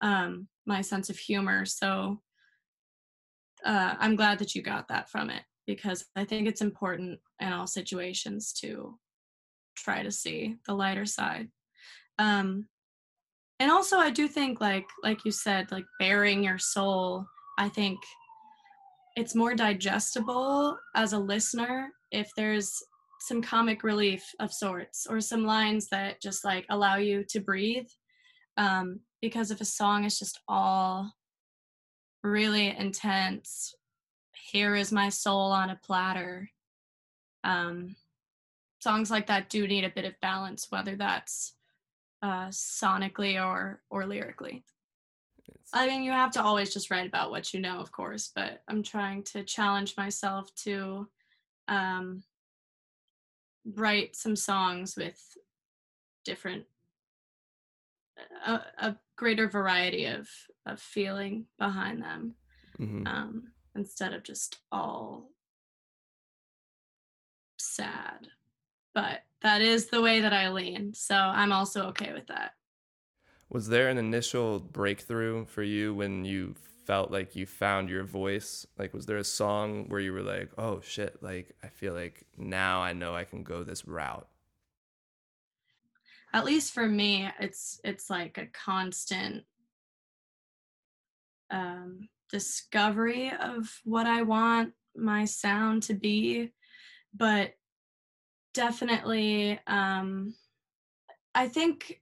um, 0.00 0.48
my 0.66 0.80
sense 0.80 1.10
of 1.10 1.18
humor. 1.18 1.64
So 1.64 2.20
uh, 3.64 3.94
I'm 3.98 4.16
glad 4.16 4.38
that 4.38 4.54
you 4.54 4.62
got 4.62 4.88
that 4.88 5.10
from 5.10 5.30
it 5.30 5.42
because 5.66 6.04
I 6.16 6.24
think 6.24 6.48
it's 6.48 6.62
important 6.62 7.20
in 7.40 7.52
all 7.52 7.66
situations 7.66 8.52
to 8.60 8.98
try 9.76 10.02
to 10.02 10.10
see 10.10 10.56
the 10.66 10.74
lighter 10.74 11.06
side 11.06 11.48
um 12.18 12.66
and 13.58 13.70
also 13.70 13.98
i 13.98 14.10
do 14.10 14.28
think 14.28 14.60
like 14.60 14.86
like 15.02 15.24
you 15.24 15.30
said 15.30 15.70
like 15.72 15.84
bearing 15.98 16.44
your 16.44 16.58
soul 16.58 17.24
i 17.58 17.68
think 17.68 17.98
it's 19.16 19.34
more 19.34 19.54
digestible 19.54 20.78
as 20.94 21.12
a 21.12 21.18
listener 21.18 21.88
if 22.12 22.30
there's 22.36 22.72
some 23.20 23.42
comic 23.42 23.82
relief 23.82 24.24
of 24.38 24.52
sorts 24.52 25.06
or 25.08 25.20
some 25.20 25.44
lines 25.44 25.88
that 25.88 26.20
just 26.22 26.44
like 26.44 26.64
allow 26.70 26.96
you 26.96 27.24
to 27.28 27.40
breathe 27.40 27.88
um 28.56 29.00
because 29.20 29.50
if 29.50 29.60
a 29.60 29.64
song 29.64 30.04
is 30.04 30.18
just 30.18 30.40
all 30.48 31.12
really 32.22 32.68
intense 32.76 33.74
here 34.32 34.74
is 34.74 34.92
my 34.92 35.08
soul 35.08 35.52
on 35.52 35.70
a 35.70 35.80
platter 35.82 36.50
um 37.44 37.94
songs 38.80 39.10
like 39.10 39.26
that 39.26 39.48
do 39.48 39.66
need 39.66 39.84
a 39.84 39.90
bit 39.90 40.04
of 40.04 40.20
balance, 40.20 40.66
whether 40.70 40.96
that's 40.96 41.54
uh, 42.22 42.48
sonically 42.48 43.42
or 43.42 43.80
or 43.90 44.06
lyrically. 44.06 44.64
It's... 45.46 45.70
I 45.72 45.86
mean, 45.86 46.02
you 46.02 46.12
have 46.12 46.32
to 46.32 46.42
always 46.42 46.72
just 46.72 46.90
write 46.90 47.06
about 47.06 47.30
what 47.30 47.54
you 47.54 47.60
know, 47.60 47.78
of 47.78 47.92
course, 47.92 48.30
but 48.34 48.62
I'm 48.68 48.82
trying 48.82 49.22
to 49.24 49.44
challenge 49.44 49.96
myself 49.96 50.54
to 50.64 51.08
um, 51.68 52.22
write 53.64 54.16
some 54.16 54.36
songs 54.36 54.94
with 54.96 55.20
different 56.24 56.64
a, 58.46 58.60
a, 58.78 58.96
greater 59.16 59.48
variety 59.48 60.06
of 60.06 60.28
of 60.64 60.80
feeling 60.80 61.44
behind 61.58 62.02
them 62.02 62.34
mm-hmm. 62.78 63.06
um, 63.06 63.42
instead 63.74 64.14
of 64.14 64.22
just 64.22 64.60
all 64.72 65.30
sad 67.58 68.28
but 68.94 69.22
that 69.42 69.62
is 69.62 69.86
the 69.86 70.00
way 70.00 70.20
that 70.20 70.32
I 70.32 70.50
lean. 70.50 70.94
So 70.94 71.14
I'm 71.14 71.52
also 71.52 71.84
okay 71.88 72.12
with 72.12 72.26
that. 72.26 72.54
Was 73.48 73.68
there 73.68 73.88
an 73.88 73.98
initial 73.98 74.60
breakthrough 74.60 75.44
for 75.46 75.62
you 75.62 75.94
when 75.94 76.24
you 76.24 76.54
felt 76.86 77.10
like 77.10 77.34
you 77.34 77.46
found 77.46 77.88
your 77.88 78.04
voice? 78.04 78.66
Like, 78.78 78.94
was 78.94 79.06
there 79.06 79.16
a 79.16 79.24
song 79.24 79.88
where 79.88 80.00
you 80.00 80.12
were 80.12 80.22
like, 80.22 80.50
oh 80.56 80.80
shit, 80.80 81.22
like, 81.22 81.54
I 81.62 81.68
feel 81.68 81.94
like 81.94 82.24
now 82.36 82.80
I 82.80 82.92
know 82.92 83.14
I 83.14 83.24
can 83.24 83.42
go 83.42 83.64
this 83.64 83.86
route? 83.86 84.28
At 86.32 86.44
least 86.44 86.72
for 86.72 86.86
me, 86.86 87.28
it's 87.40 87.80
it's 87.84 88.08
like 88.08 88.38
a 88.38 88.46
constant 88.46 89.44
um, 91.50 92.08
discovery 92.30 93.32
of 93.32 93.80
what 93.84 94.06
I 94.06 94.22
want 94.22 94.72
my 94.96 95.24
sound 95.24 95.82
to 95.84 95.94
be. 95.94 96.52
But 97.14 97.54
definitely 98.54 99.58
um 99.66 100.34
i 101.34 101.46
think 101.46 102.00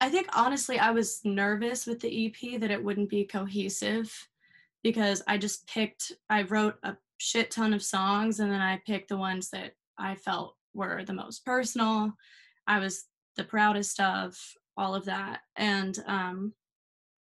i 0.00 0.08
think 0.08 0.28
honestly 0.34 0.78
i 0.78 0.90
was 0.90 1.20
nervous 1.24 1.86
with 1.86 2.00
the 2.00 2.26
ep 2.26 2.60
that 2.60 2.70
it 2.70 2.82
wouldn't 2.82 3.08
be 3.08 3.24
cohesive 3.24 4.12
because 4.82 5.22
i 5.28 5.38
just 5.38 5.66
picked 5.68 6.12
i 6.30 6.42
wrote 6.42 6.74
a 6.82 6.96
shit 7.18 7.50
ton 7.50 7.72
of 7.72 7.82
songs 7.82 8.40
and 8.40 8.50
then 8.50 8.60
i 8.60 8.80
picked 8.86 9.08
the 9.08 9.16
ones 9.16 9.50
that 9.50 9.72
i 9.98 10.14
felt 10.16 10.56
were 10.74 11.04
the 11.04 11.12
most 11.12 11.44
personal 11.44 12.12
i 12.66 12.78
was 12.78 13.04
the 13.36 13.44
proudest 13.44 14.00
of 14.00 14.36
all 14.76 14.94
of 14.94 15.04
that 15.04 15.40
and 15.56 16.02
um 16.06 16.52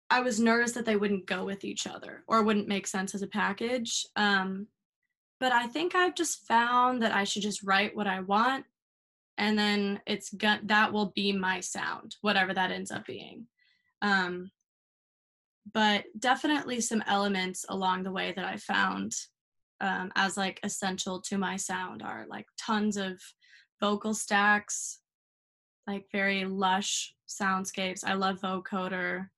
i 0.09 0.19
was 0.19 0.39
nervous 0.39 0.71
that 0.71 0.85
they 0.85 0.95
wouldn't 0.95 1.25
go 1.25 1.45
with 1.45 1.63
each 1.63 1.85
other 1.87 2.23
or 2.27 2.43
wouldn't 2.43 2.67
make 2.67 2.87
sense 2.87 3.13
as 3.13 3.21
a 3.21 3.27
package 3.27 4.05
um 4.15 4.67
but 5.43 5.51
I 5.51 5.67
think 5.67 5.93
I've 5.93 6.15
just 6.15 6.47
found 6.47 7.01
that 7.01 7.13
I 7.13 7.25
should 7.25 7.41
just 7.41 7.63
write 7.63 7.93
what 7.97 8.07
I 8.07 8.21
want 8.21 8.63
and 9.37 9.59
then 9.59 9.99
it's 10.07 10.33
that 10.39 10.93
will 10.93 11.11
be 11.15 11.33
my 11.33 11.59
sound, 11.59 12.15
whatever 12.21 12.53
that 12.53 12.71
ends 12.71 12.91
up 12.91 13.05
being. 13.05 13.47
Um, 14.01 14.51
but 15.73 16.05
definitely 16.17 16.79
some 16.79 17.03
elements 17.07 17.65
along 17.67 18.03
the 18.03 18.11
way 18.11 18.33
that 18.35 18.45
I 18.45 18.55
found 18.55 19.13
um, 19.81 20.13
as 20.15 20.37
like 20.37 20.61
essential 20.63 21.19
to 21.23 21.37
my 21.37 21.57
sound 21.57 22.01
are 22.01 22.25
like 22.29 22.45
tons 22.57 22.95
of 22.95 23.19
vocal 23.81 24.13
stacks, 24.13 24.99
like 25.87 26.05
very 26.11 26.45
lush 26.45 27.13
soundscapes. 27.27 28.03
I 28.05 28.13
love 28.13 28.41
vocoder. 28.41 29.29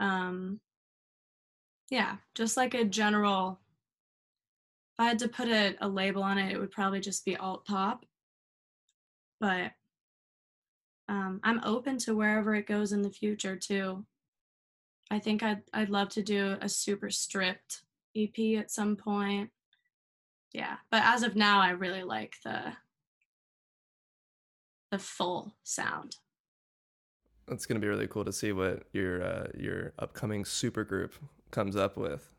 Um, 0.00 0.60
yeah, 1.90 2.16
just 2.34 2.56
like 2.56 2.74
a 2.74 2.84
general 2.84 3.60
if 4.98 5.04
I 5.04 5.08
had 5.08 5.20
to 5.20 5.28
put 5.28 5.48
a, 5.48 5.76
a 5.80 5.88
label 5.88 6.24
on 6.24 6.38
it, 6.38 6.52
it 6.52 6.58
would 6.58 6.72
probably 6.72 6.98
just 6.98 7.24
be 7.24 7.36
alt 7.36 7.64
pop. 7.64 8.04
But 9.38 9.70
um, 11.08 11.38
I'm 11.44 11.60
open 11.64 11.98
to 11.98 12.16
wherever 12.16 12.52
it 12.56 12.66
goes 12.66 12.92
in 12.92 13.02
the 13.02 13.10
future 13.10 13.54
too. 13.54 14.04
I 15.08 15.20
think 15.20 15.44
I'd 15.44 15.62
I'd 15.72 15.88
love 15.88 16.08
to 16.10 16.22
do 16.22 16.56
a 16.60 16.68
super 16.68 17.10
stripped 17.10 17.82
EP 18.16 18.58
at 18.58 18.72
some 18.72 18.96
point. 18.96 19.50
Yeah, 20.52 20.76
but 20.90 21.02
as 21.04 21.22
of 21.22 21.36
now, 21.36 21.60
I 21.60 21.70
really 21.70 22.02
like 22.02 22.34
the 22.44 22.72
the 24.90 24.98
full 24.98 25.54
sound. 25.62 26.16
It's 27.50 27.66
gonna 27.66 27.80
be 27.80 27.88
really 27.88 28.06
cool 28.06 28.24
to 28.24 28.32
see 28.32 28.52
what 28.52 28.84
your 28.92 29.22
uh, 29.22 29.46
your 29.56 29.92
upcoming 29.98 30.44
super 30.44 30.84
group 30.84 31.14
comes 31.50 31.76
up 31.76 31.96
with. 31.96 32.30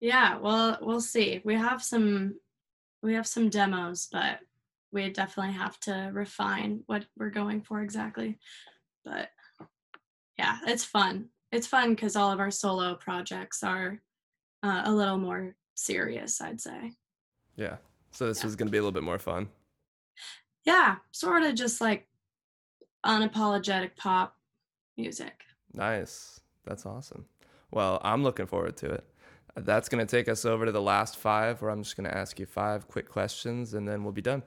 Yeah, 0.00 0.38
well, 0.38 0.78
we'll 0.80 1.00
see. 1.00 1.40
We 1.44 1.54
have 1.54 1.82
some 1.82 2.34
we 3.02 3.14
have 3.14 3.26
some 3.26 3.48
demos, 3.48 4.08
but 4.10 4.40
we 4.92 5.10
definitely 5.10 5.54
have 5.54 5.78
to 5.80 6.10
refine 6.12 6.82
what 6.86 7.06
we're 7.16 7.30
going 7.30 7.62
for 7.62 7.80
exactly. 7.82 8.38
But 9.04 9.30
yeah, 10.38 10.58
it's 10.66 10.84
fun. 10.84 11.26
It's 11.52 11.66
fun 11.66 11.90
because 11.90 12.16
all 12.16 12.32
of 12.32 12.40
our 12.40 12.50
solo 12.50 12.94
projects 12.94 13.62
are 13.62 14.00
uh, 14.62 14.82
a 14.84 14.92
little 14.92 15.18
more 15.18 15.54
serious, 15.74 16.40
I'd 16.40 16.60
say. 16.60 16.92
Yeah. 17.56 17.76
So 18.12 18.26
this 18.26 18.40
yeah. 18.40 18.46
is 18.48 18.56
going 18.56 18.68
to 18.68 18.72
be 18.72 18.78
a 18.78 18.80
little 18.80 18.92
bit 18.92 19.02
more 19.02 19.18
fun. 19.18 19.48
Yeah, 20.64 20.96
sort 21.10 21.42
of 21.42 21.54
just 21.54 21.80
like 21.80 22.06
unapologetic 23.04 23.96
pop 23.96 24.36
music. 24.96 25.42
Nice. 25.72 26.40
That's 26.64 26.86
awesome. 26.86 27.26
Well, 27.70 28.00
I'm 28.02 28.22
looking 28.22 28.46
forward 28.46 28.76
to 28.78 28.90
it. 28.90 29.04
That's 29.56 29.88
going 29.88 30.04
to 30.04 30.10
take 30.10 30.28
us 30.28 30.44
over 30.44 30.66
to 30.66 30.72
the 30.72 30.82
last 30.82 31.16
five, 31.16 31.60
where 31.60 31.70
I'm 31.70 31.82
just 31.82 31.96
going 31.96 32.08
to 32.08 32.16
ask 32.16 32.38
you 32.38 32.46
five 32.46 32.86
quick 32.88 33.08
questions 33.08 33.74
and 33.74 33.88
then 33.88 34.04
we'll 34.04 34.12
be 34.12 34.22
done. 34.22 34.42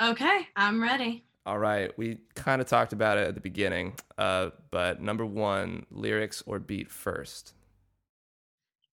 Okay, 0.00 0.48
I'm 0.56 0.82
ready. 0.82 1.24
All 1.46 1.58
right, 1.58 1.96
we 1.98 2.18
kind 2.34 2.62
of 2.62 2.66
talked 2.66 2.94
about 2.94 3.18
it 3.18 3.28
at 3.28 3.34
the 3.34 3.40
beginning, 3.40 3.94
uh, 4.16 4.50
but 4.70 5.02
number 5.02 5.26
one, 5.26 5.84
lyrics 5.90 6.42
or 6.46 6.58
beat 6.58 6.90
first? 6.90 7.52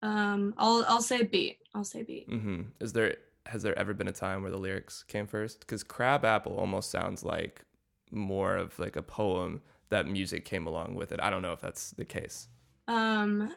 Um, 0.02 0.54
I'll 0.56 0.84
I'll 0.88 1.02
say 1.02 1.24
beat. 1.24 1.58
I'll 1.74 1.84
say 1.84 2.04
beat. 2.04 2.30
Mm-hmm. 2.30 2.62
Is 2.80 2.94
there 2.94 3.16
has 3.48 3.62
there 3.62 3.78
ever 3.78 3.94
been 3.94 4.08
a 4.08 4.12
time 4.12 4.42
where 4.42 4.50
the 4.50 4.58
lyrics 4.58 5.02
came 5.08 5.26
first? 5.26 5.60
Because 5.60 5.82
Crab 5.82 6.24
Apple 6.24 6.56
almost 6.56 6.90
sounds 6.90 7.24
like 7.24 7.62
more 8.10 8.56
of 8.56 8.78
like 8.78 8.96
a 8.96 9.02
poem 9.02 9.62
that 9.88 10.06
music 10.06 10.44
came 10.44 10.66
along 10.66 10.94
with 10.94 11.12
it. 11.12 11.20
I 11.20 11.30
don't 11.30 11.42
know 11.42 11.52
if 11.52 11.60
that's 11.60 11.90
the 11.92 12.04
case. 12.04 12.48
Um, 12.86 13.54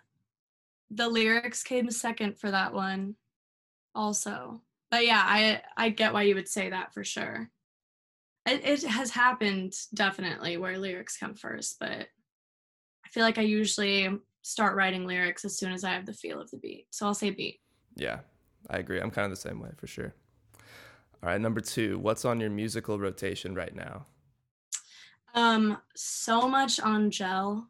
the 0.89 1.09
lyrics 1.09 1.63
came 1.63 1.91
second 1.91 2.37
for 2.37 2.51
that 2.51 2.73
one, 2.73 3.15
also. 3.93 4.61
But 4.89 5.05
yeah, 5.05 5.23
I 5.25 5.61
I 5.77 5.89
get 5.89 6.13
why 6.13 6.23
you 6.23 6.35
would 6.35 6.49
say 6.49 6.69
that 6.69 6.93
for 6.93 7.03
sure. 7.03 7.49
It 8.45 8.65
it 8.65 8.83
has 8.83 9.11
happened 9.11 9.73
definitely 9.93 10.57
where 10.57 10.77
lyrics 10.77 11.17
come 11.17 11.35
first, 11.35 11.77
but 11.79 12.07
I 13.05 13.09
feel 13.09 13.23
like 13.23 13.37
I 13.37 13.43
usually 13.43 14.09
start 14.41 14.75
writing 14.75 15.05
lyrics 15.05 15.45
as 15.45 15.57
soon 15.57 15.71
as 15.71 15.83
I 15.83 15.91
have 15.91 16.05
the 16.05 16.13
feel 16.13 16.41
of 16.41 16.49
the 16.49 16.57
beat. 16.57 16.87
So 16.91 17.05
I'll 17.05 17.13
say 17.13 17.29
beat. 17.29 17.59
Yeah, 17.95 18.19
I 18.69 18.77
agree. 18.77 18.99
I'm 18.99 19.11
kind 19.11 19.25
of 19.25 19.31
the 19.31 19.49
same 19.49 19.59
way 19.59 19.69
for 19.77 19.87
sure. 19.87 20.13
All 21.23 21.29
right, 21.29 21.39
number 21.39 21.61
two. 21.61 21.99
What's 21.99 22.25
on 22.25 22.39
your 22.39 22.49
musical 22.49 22.99
rotation 22.99 23.53
right 23.53 23.75
now? 23.75 24.05
Um, 25.33 25.77
so 25.95 26.47
much 26.47 26.77
Angèle. 26.77 27.65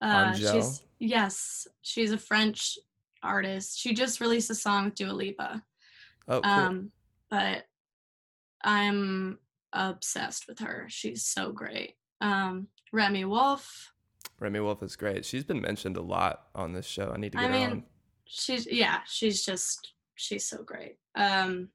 Uh, 0.00 0.32
Angèle? 0.32 0.52
She's 0.52 0.82
yes, 0.98 1.68
she's 1.82 2.12
a 2.12 2.18
French 2.18 2.78
artist. 3.22 3.78
She 3.78 3.94
just 3.94 4.20
released 4.20 4.50
a 4.50 4.54
song 4.54 4.86
with 4.86 4.94
Dua 4.94 5.12
Lipa. 5.12 5.62
Oh, 6.28 6.40
cool. 6.40 6.52
Um, 6.52 6.92
but 7.30 7.64
I'm 8.62 9.38
obsessed 9.72 10.48
with 10.48 10.58
her. 10.60 10.86
She's 10.88 11.24
so 11.24 11.52
great. 11.52 11.94
Um, 12.20 12.68
Remi 12.92 13.24
Wolf. 13.24 13.92
Remi 14.40 14.60
Wolf 14.60 14.82
is 14.82 14.96
great. 14.96 15.24
She's 15.24 15.44
been 15.44 15.60
mentioned 15.60 15.96
a 15.96 16.02
lot 16.02 16.48
on 16.54 16.72
this 16.72 16.86
show. 16.86 17.12
I 17.14 17.18
need 17.18 17.32
to 17.32 17.38
I 17.38 17.42
get 17.42 17.50
her 17.50 17.58
mean, 17.58 17.70
on. 17.70 17.84
She's 18.26 18.66
yeah, 18.66 19.00
she's 19.06 19.44
just 19.44 19.92
she's 20.16 20.44
so 20.44 20.62
great. 20.62 20.96
Um, 21.14 21.68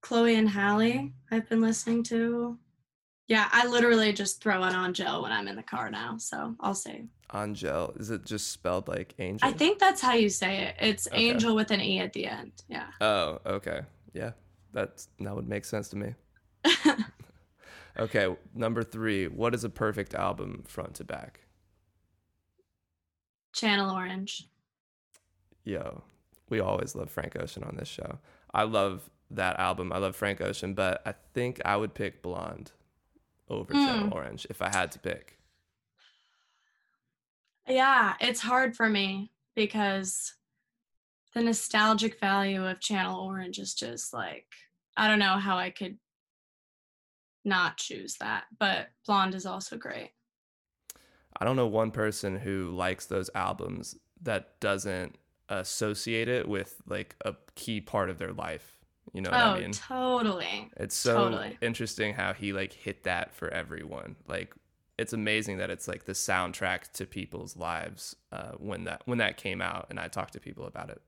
Chloe 0.00 0.34
and 0.36 0.48
Halle. 0.48 1.12
I've 1.30 1.48
been 1.48 1.60
listening 1.60 2.02
to. 2.04 2.58
Yeah, 3.28 3.48
I 3.52 3.66
literally 3.66 4.12
just 4.12 4.42
throw 4.42 4.62
it 4.64 4.74
on 4.74 4.86
Angel 4.86 5.22
when 5.22 5.32
I'm 5.32 5.48
in 5.48 5.56
the 5.56 5.62
car 5.62 5.90
now. 5.90 6.16
So 6.18 6.54
I'll 6.60 6.74
say. 6.74 7.04
Angel. 7.34 7.92
Is 7.98 8.10
it 8.10 8.24
just 8.24 8.50
spelled 8.50 8.88
like 8.88 9.14
angel? 9.18 9.48
I 9.48 9.52
think 9.52 9.78
that's 9.78 10.00
how 10.00 10.14
you 10.14 10.28
say 10.28 10.64
it. 10.64 10.74
It's 10.78 11.06
Okay. 11.08 11.30
Angel 11.30 11.54
with 11.54 11.70
an 11.70 11.80
E 11.80 12.00
at 12.00 12.12
the 12.12 12.26
end. 12.26 12.52
Yeah. 12.68 12.86
Oh, 13.00 13.38
okay. 13.46 13.80
Yeah, 14.12 14.32
that's 14.72 15.08
that 15.20 15.34
would 15.34 15.48
make 15.48 15.64
sense 15.64 15.88
to 15.90 15.96
me. 15.96 16.14
Okay, 17.98 18.34
number 18.54 18.82
three. 18.82 19.28
What 19.28 19.54
is 19.54 19.62
a 19.62 19.70
perfect 19.70 20.14
album 20.14 20.64
front 20.66 20.94
to 20.94 21.04
back? 21.04 21.40
Channel 23.52 23.94
Orange. 23.94 24.48
Yo, 25.62 26.02
we 26.48 26.60
always 26.60 26.94
love 26.94 27.10
Frank 27.10 27.36
Ocean 27.38 27.64
on 27.64 27.76
this 27.76 27.88
show. 27.88 28.18
I 28.52 28.64
love 28.64 29.10
that 29.30 29.58
album. 29.58 29.92
I 29.92 29.98
love 29.98 30.14
Frank 30.14 30.40
Ocean, 30.40 30.74
but 30.74 31.02
I 31.06 31.14
think 31.32 31.60
I 31.64 31.76
would 31.76 31.94
pick 31.94 32.22
Blonde 32.22 32.72
over 33.48 33.72
Channel 33.72 34.06
Hmm. 34.08 34.12
Orange 34.12 34.46
if 34.50 34.62
I 34.62 34.68
had 34.68 34.92
to 34.92 34.98
pick. 34.98 35.38
Yeah, 37.66 38.14
it's 38.20 38.40
hard 38.40 38.76
for 38.76 38.88
me 38.88 39.32
because 39.54 40.34
the 41.34 41.42
nostalgic 41.42 42.20
value 42.20 42.64
of 42.66 42.80
Channel 42.80 43.20
Orange 43.20 43.58
is 43.58 43.74
just 43.74 44.12
like 44.12 44.46
I 44.96 45.08
don't 45.08 45.18
know 45.18 45.38
how 45.38 45.56
I 45.56 45.70
could 45.70 45.98
not 47.44 47.76
choose 47.78 48.16
that. 48.20 48.44
But 48.58 48.88
Blonde 49.06 49.34
is 49.34 49.46
also 49.46 49.76
great. 49.76 50.10
I 51.36 51.44
don't 51.44 51.56
know 51.56 51.66
one 51.66 51.90
person 51.90 52.36
who 52.36 52.70
likes 52.70 53.06
those 53.06 53.28
albums 53.34 53.96
that 54.22 54.60
doesn't 54.60 55.16
associate 55.48 56.28
it 56.28 56.48
with 56.48 56.80
like 56.86 57.16
a 57.24 57.34
key 57.54 57.80
part 57.80 58.10
of 58.10 58.18
their 58.18 58.32
life. 58.32 58.78
You 59.12 59.20
know 59.20 59.30
what 59.30 59.40
oh, 59.40 59.50
I 59.50 59.60
mean? 59.60 59.72
totally. 59.72 60.70
It's 60.76 60.94
so 60.94 61.30
Totally. 61.30 61.58
interesting 61.60 62.14
how 62.14 62.32
he 62.32 62.52
like 62.52 62.72
hit 62.72 63.04
that 63.04 63.34
for 63.34 63.48
everyone. 63.48 64.16
Like 64.26 64.54
it's 64.98 65.12
amazing 65.12 65.58
that 65.58 65.70
it's 65.70 65.86
like 65.88 66.04
the 66.04 66.12
soundtrack 66.12 66.92
to 66.92 67.06
people's 67.06 67.56
lives 67.56 68.16
uh, 68.32 68.52
when 68.58 68.84
that 68.84 69.02
when 69.04 69.18
that 69.18 69.36
came 69.36 69.60
out, 69.60 69.86
and 69.90 70.00
I 70.00 70.08
talked 70.08 70.32
to 70.34 70.40
people 70.40 70.66
about 70.66 70.90
it. 70.90 71.00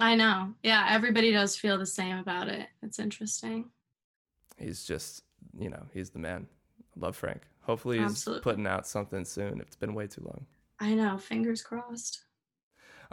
I 0.00 0.14
know. 0.14 0.54
Yeah, 0.62 0.86
everybody 0.90 1.32
does 1.32 1.56
feel 1.56 1.78
the 1.78 1.86
same 1.86 2.18
about 2.18 2.48
it. 2.48 2.68
It's 2.82 2.98
interesting. 2.98 3.70
He's 4.56 4.84
just 4.84 5.22
you 5.58 5.70
know 5.70 5.86
he's 5.92 6.10
the 6.10 6.18
man. 6.18 6.46
Love 6.96 7.16
Frank. 7.16 7.42
Hopefully 7.62 7.98
he's 7.98 8.10
Absolutely. 8.12 8.42
putting 8.42 8.66
out 8.66 8.86
something 8.86 9.24
soon. 9.24 9.60
It's 9.60 9.76
been 9.76 9.94
way 9.94 10.06
too 10.06 10.22
long. 10.24 10.46
I 10.80 10.94
know. 10.94 11.18
Fingers 11.18 11.62
crossed. 11.62 12.24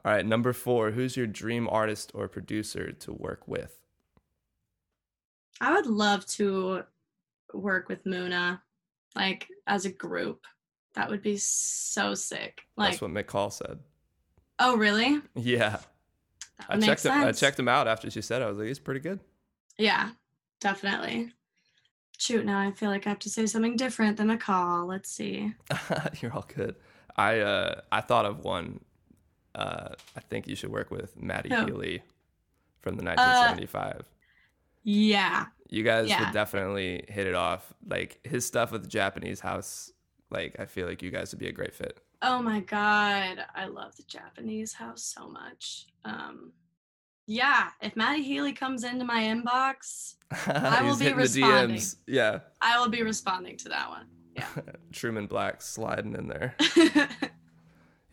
All 0.03 0.11
right, 0.11 0.25
number 0.25 0.53
four. 0.53 0.91
Who's 0.91 1.17
your 1.17 1.27
dream 1.27 1.67
artist 1.69 2.11
or 2.13 2.27
producer 2.27 2.91
to 2.91 3.13
work 3.13 3.47
with? 3.47 3.79
I 5.61 5.73
would 5.73 5.85
love 5.87 6.25
to 6.27 6.83
work 7.53 7.87
with 7.87 8.03
Muna, 8.03 8.59
like 9.15 9.47
as 9.67 9.85
a 9.85 9.89
group. 9.91 10.45
That 10.95 11.09
would 11.09 11.21
be 11.21 11.37
so 11.37 12.13
sick. 12.13 12.61
Like, 12.77 12.91
That's 12.91 13.01
what 13.01 13.11
McCall 13.11 13.51
said. 13.51 13.79
oh, 14.59 14.77
really? 14.77 15.21
Yeah, 15.35 15.79
That 16.69 16.77
I 16.77 16.79
checked 16.79 17.05
him. 17.05 17.11
I 17.11 17.31
checked 17.31 17.59
him 17.59 17.67
out 17.67 17.87
after 17.87 18.09
she 18.09 18.21
said. 18.21 18.41
it. 18.41 18.45
I 18.45 18.47
was 18.49 18.57
like, 18.57 18.67
he's 18.67 18.79
pretty 18.79 19.01
good. 19.01 19.19
Yeah, 19.77 20.11
definitely. 20.61 21.31
Shoot, 22.17 22.45
now 22.45 22.59
I 22.61 22.71
feel 22.71 22.89
like 22.89 23.05
I 23.07 23.09
have 23.09 23.19
to 23.19 23.29
say 23.29 23.45
something 23.45 23.75
different 23.75 24.15
than 24.15 24.27
McCall. 24.29 24.87
Let's 24.87 25.09
see. 25.11 25.53
You're 26.21 26.31
all 26.33 26.45
good. 26.55 26.75
I 27.17 27.39
uh 27.39 27.81
I 27.91 27.99
thought 28.01 28.25
of 28.25 28.43
one. 28.45 28.79
Uh, 29.55 29.95
I 30.15 30.19
think 30.19 30.47
you 30.47 30.55
should 30.55 30.71
work 30.71 30.91
with 30.91 31.19
Matty 31.19 31.49
Who? 31.49 31.65
Healy 31.65 32.03
from 32.81 32.97
the 32.97 33.03
1975. 33.03 34.03
Yeah. 34.83 35.45
you 35.69 35.83
guys 35.83 36.09
yeah. 36.09 36.25
would 36.25 36.33
definitely 36.33 37.05
hit 37.07 37.25
it 37.25 37.35
off. 37.35 37.73
Like 37.87 38.19
his 38.23 38.45
stuff 38.45 38.71
with 38.71 38.83
the 38.83 38.89
Japanese 38.89 39.39
house. 39.39 39.91
Like 40.29 40.57
I 40.59 40.65
feel 40.65 40.87
like 40.87 41.01
you 41.01 41.09
guys 41.09 41.31
would 41.31 41.39
be 41.39 41.47
a 41.47 41.53
great 41.53 41.73
fit. 41.73 41.99
Oh 42.21 42.41
my 42.41 42.59
god, 42.59 43.45
I 43.55 43.65
love 43.67 43.95
the 43.95 44.03
Japanese 44.03 44.73
house 44.73 45.03
so 45.03 45.27
much. 45.27 45.85
Um, 46.03 46.51
yeah, 47.27 47.69
if 47.81 47.95
Matty 47.95 48.23
Healy 48.23 48.53
comes 48.53 48.83
into 48.83 49.05
my 49.05 49.23
inbox, 49.23 50.15
I 50.47 50.81
will 50.83 50.97
be 50.97 51.13
responding. 51.13 51.81
Yeah, 52.07 52.39
I 52.61 52.79
will 52.79 52.89
be 52.89 53.03
responding 53.03 53.57
to 53.57 53.69
that 53.69 53.89
one. 53.89 54.07
Yeah. 54.35 54.47
Truman 54.91 55.27
Black 55.27 55.61
sliding 55.61 56.15
in 56.15 56.27
there. 56.27 56.55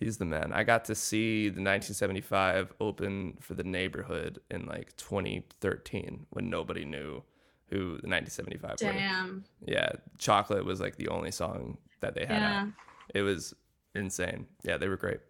He's 0.03 0.17
the 0.19 0.25
man. 0.25 0.53
I 0.53 0.65
got 0.65 0.85
to 0.87 0.95
see 0.97 1.45
the 1.45 1.61
1975 1.63 2.73
open 2.81 3.37
for 3.41 3.55
the 3.55 3.63
Neighbourhood 3.63 4.41
in 4.51 4.67
like 4.67 4.97
2013 4.97 6.27
when 6.31 6.51
nobody 6.51 6.85
knew 6.85 7.23
who 7.69 7.79
the 8.01 8.09
1975 8.09 8.71
were. 8.71 8.77
Damn. 8.93 9.45
Yeah, 9.65 9.93
Chocolate 10.19 10.65
was 10.65 10.81
like 10.81 10.97
the 10.97 11.07
only 11.09 11.31
song 11.31 11.79
that 12.01 12.15
they 12.15 12.27
had 12.27 12.41
Yeah. 12.43 12.63
out. 12.63 12.69
It 13.15 13.23
was 13.23 13.55
insane. 13.95 14.47
Yeah, 14.65 14.77
they 14.77 14.89
were 14.89 14.97
great. 14.97 15.21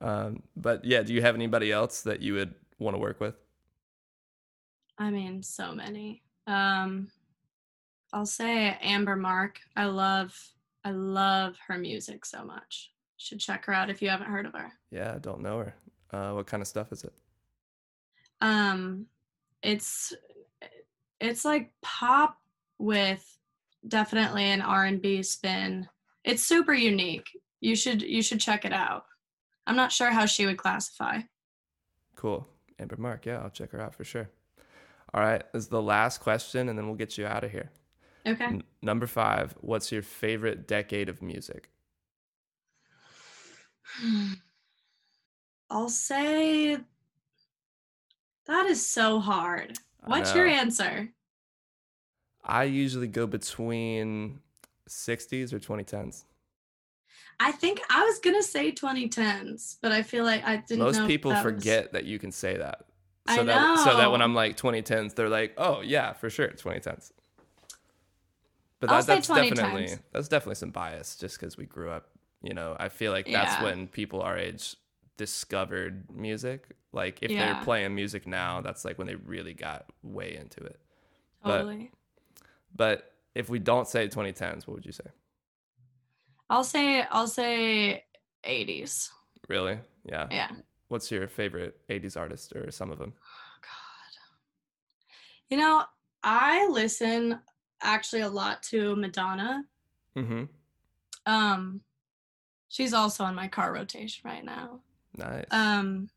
Um, 0.00 0.42
but 0.56 0.84
yeah, 0.84 1.02
do 1.02 1.12
you 1.12 1.22
have 1.22 1.34
anybody 1.34 1.72
else 1.72 2.02
that 2.02 2.20
you 2.22 2.34
would 2.34 2.54
want 2.78 2.94
to 2.94 2.98
work 2.98 3.18
with? 3.18 3.34
I 4.98 5.10
mean, 5.10 5.42
so 5.42 5.72
many. 5.72 6.22
Um, 6.46 7.08
I'll 8.12 8.24
say 8.26 8.78
Amber 8.80 9.16
Mark. 9.16 9.58
I 9.74 9.86
love, 9.86 10.38
I 10.84 10.92
love 10.92 11.56
her 11.66 11.76
music 11.76 12.24
so 12.24 12.44
much. 12.44 12.92
Should 13.16 13.40
check 13.40 13.64
her 13.64 13.72
out 13.72 13.90
if 13.90 14.02
you 14.02 14.08
haven't 14.08 14.28
heard 14.28 14.46
of 14.46 14.52
her. 14.52 14.72
Yeah, 14.90 15.14
I 15.14 15.18
don't 15.18 15.40
know 15.40 15.58
her. 15.58 15.74
Uh, 16.10 16.32
what 16.32 16.46
kind 16.46 16.60
of 16.60 16.66
stuff 16.66 16.92
is 16.92 17.04
it? 17.04 17.12
Um, 18.40 19.06
it's, 19.62 20.12
it's 21.20 21.44
like 21.44 21.72
pop 21.82 22.38
with 22.78 23.24
definitely 23.88 24.44
an 24.44 24.60
R 24.60 24.84
and 24.84 25.00
B 25.00 25.22
spin. 25.22 25.88
It's 26.24 26.42
super 26.42 26.74
unique. 26.74 27.28
You 27.60 27.74
should, 27.74 28.02
you 28.02 28.22
should 28.22 28.40
check 28.40 28.64
it 28.64 28.72
out. 28.72 29.04
I'm 29.66 29.76
not 29.76 29.92
sure 29.92 30.10
how 30.10 30.26
she 30.26 30.46
would 30.46 30.58
classify. 30.58 31.20
Cool. 32.14 32.46
Amber 32.78 32.96
Mark. 32.98 33.26
Yeah, 33.26 33.40
I'll 33.40 33.50
check 33.50 33.72
her 33.72 33.80
out 33.80 33.94
for 33.94 34.04
sure. 34.04 34.28
All 35.14 35.22
right, 35.22 35.42
this 35.52 35.62
is 35.62 35.68
the 35.68 35.80
last 35.80 36.18
question, 36.18 36.68
and 36.68 36.78
then 36.78 36.86
we'll 36.86 36.96
get 36.96 37.16
you 37.16 37.26
out 37.26 37.44
of 37.44 37.50
here. 37.50 37.70
Okay. 38.26 38.44
N- 38.44 38.64
number 38.82 39.06
five. 39.06 39.54
What's 39.60 39.90
your 39.90 40.02
favorite 40.02 40.68
decade 40.68 41.08
of 41.08 41.22
music? 41.22 41.70
Mm. 44.04 44.36
I'll 45.70 45.88
say 45.88 46.78
that 48.46 48.66
is 48.66 48.86
so 48.88 49.20
hard. 49.20 49.78
What's 50.04 50.34
your 50.34 50.46
answer? 50.46 51.08
I 52.44 52.64
usually 52.64 53.08
go 53.08 53.26
between 53.26 54.38
60s 54.88 55.52
or 55.52 55.58
2010s. 55.58 56.24
I 57.40 57.52
think 57.52 57.80
I 57.90 58.04
was 58.04 58.18
gonna 58.20 58.42
say 58.42 58.70
2010s, 58.72 59.78
but 59.82 59.92
I 59.92 60.02
feel 60.02 60.24
like 60.24 60.44
I 60.44 60.56
didn't. 60.56 60.84
Most 60.84 60.98
know 61.00 61.06
people 61.06 61.32
that 61.32 61.44
was- 61.44 61.54
forget 61.54 61.92
that 61.92 62.04
you 62.04 62.18
can 62.18 62.30
say 62.32 62.56
that. 62.56 62.86
I 63.26 63.36
So 63.36 63.44
that 63.44 63.78
so 63.80 63.96
that 63.96 64.12
when. 64.12 64.22
I'm 64.22 64.34
like 64.34 64.56
2010s, 64.56 65.14
they're 65.14 65.28
like, 65.28 65.54
"Oh 65.58 65.80
yeah, 65.80 66.12
for 66.12 66.30
sure, 66.30 66.48
2010s." 66.48 67.12
But 68.78 68.90
that, 68.90 69.06
that's 69.06 69.26
definitely 69.26 69.86
2010s. 69.86 70.00
that's 70.12 70.28
definitely 70.28 70.54
some 70.54 70.70
bias 70.70 71.16
just 71.16 71.40
because 71.40 71.56
we 71.56 71.66
grew 71.66 71.90
up. 71.90 72.08
You 72.42 72.54
know, 72.54 72.76
I 72.78 72.88
feel 72.88 73.12
like 73.12 73.26
that's 73.30 73.54
Yeah. 73.56 73.62
when 73.62 73.88
people 73.88 74.22
our 74.22 74.38
age 74.38 74.76
discovered 75.16 76.10
music. 76.10 76.76
Like 76.92 77.22
if 77.22 77.30
Yeah. 77.30 77.54
they're 77.54 77.64
playing 77.64 77.94
music 77.94 78.26
now, 78.26 78.60
that's 78.60 78.84
like 78.84 78.98
when 78.98 79.06
they 79.06 79.14
really 79.14 79.54
got 79.54 79.86
way 80.02 80.36
into 80.36 80.62
it. 80.62 80.80
Totally. 81.44 81.90
But 82.74 83.12
if 83.34 83.48
we 83.48 83.58
don't 83.58 83.88
say 83.88 84.08
2010s, 84.08 84.66
what 84.66 84.74
would 84.74 84.86
you 84.86 84.92
say? 84.92 85.04
I'll 86.48 86.64
say 86.64 87.02
I'll 87.02 87.26
say 87.26 88.04
80s. 88.44 89.10
Really? 89.48 89.78
Yeah. 90.04 90.28
Yeah. 90.30 90.50
What's 90.88 91.10
your 91.10 91.26
favorite 91.26 91.80
80s 91.88 92.16
artist 92.16 92.54
or 92.54 92.70
some 92.70 92.90
of 92.92 92.98
them? 92.98 93.12
God. 93.60 94.18
You 95.50 95.56
know, 95.56 95.84
I 96.22 96.68
listen 96.68 97.40
actually 97.82 98.22
a 98.22 98.28
lot 98.28 98.62
to 98.64 98.94
Madonna. 98.96 99.64
Mm-hmm. 100.16 100.44
Um 101.26 101.80
she's 102.68 102.92
also 102.92 103.24
on 103.24 103.34
my 103.34 103.48
car 103.48 103.72
rotation 103.72 104.22
right 104.28 104.44
now. 104.44 104.80
Nice. 105.16 105.46
Um 105.50 106.08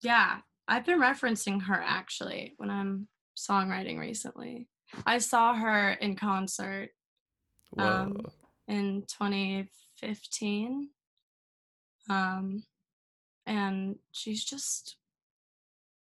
yeah, 0.00 0.38
I've 0.68 0.84
been 0.84 1.00
referencing 1.00 1.62
her 1.62 1.80
actually 1.84 2.54
when 2.56 2.70
I'm 2.70 3.08
songwriting 3.36 3.98
recently. 3.98 4.68
I 5.06 5.18
saw 5.18 5.54
her 5.54 5.92
in 5.92 6.16
concert 6.16 6.90
Whoa. 7.70 7.84
um, 7.84 8.26
in 8.68 9.04
2015. 9.08 10.88
Um, 12.10 12.64
and 13.46 13.96
she's 14.10 14.44
just 14.44 14.96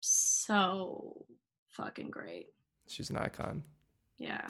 so 0.02 1.26
fucking 1.70 2.12
great. 2.12 2.48
She's 2.88 3.10
an 3.10 3.18
icon. 3.18 3.64
Yeah. 4.18 4.48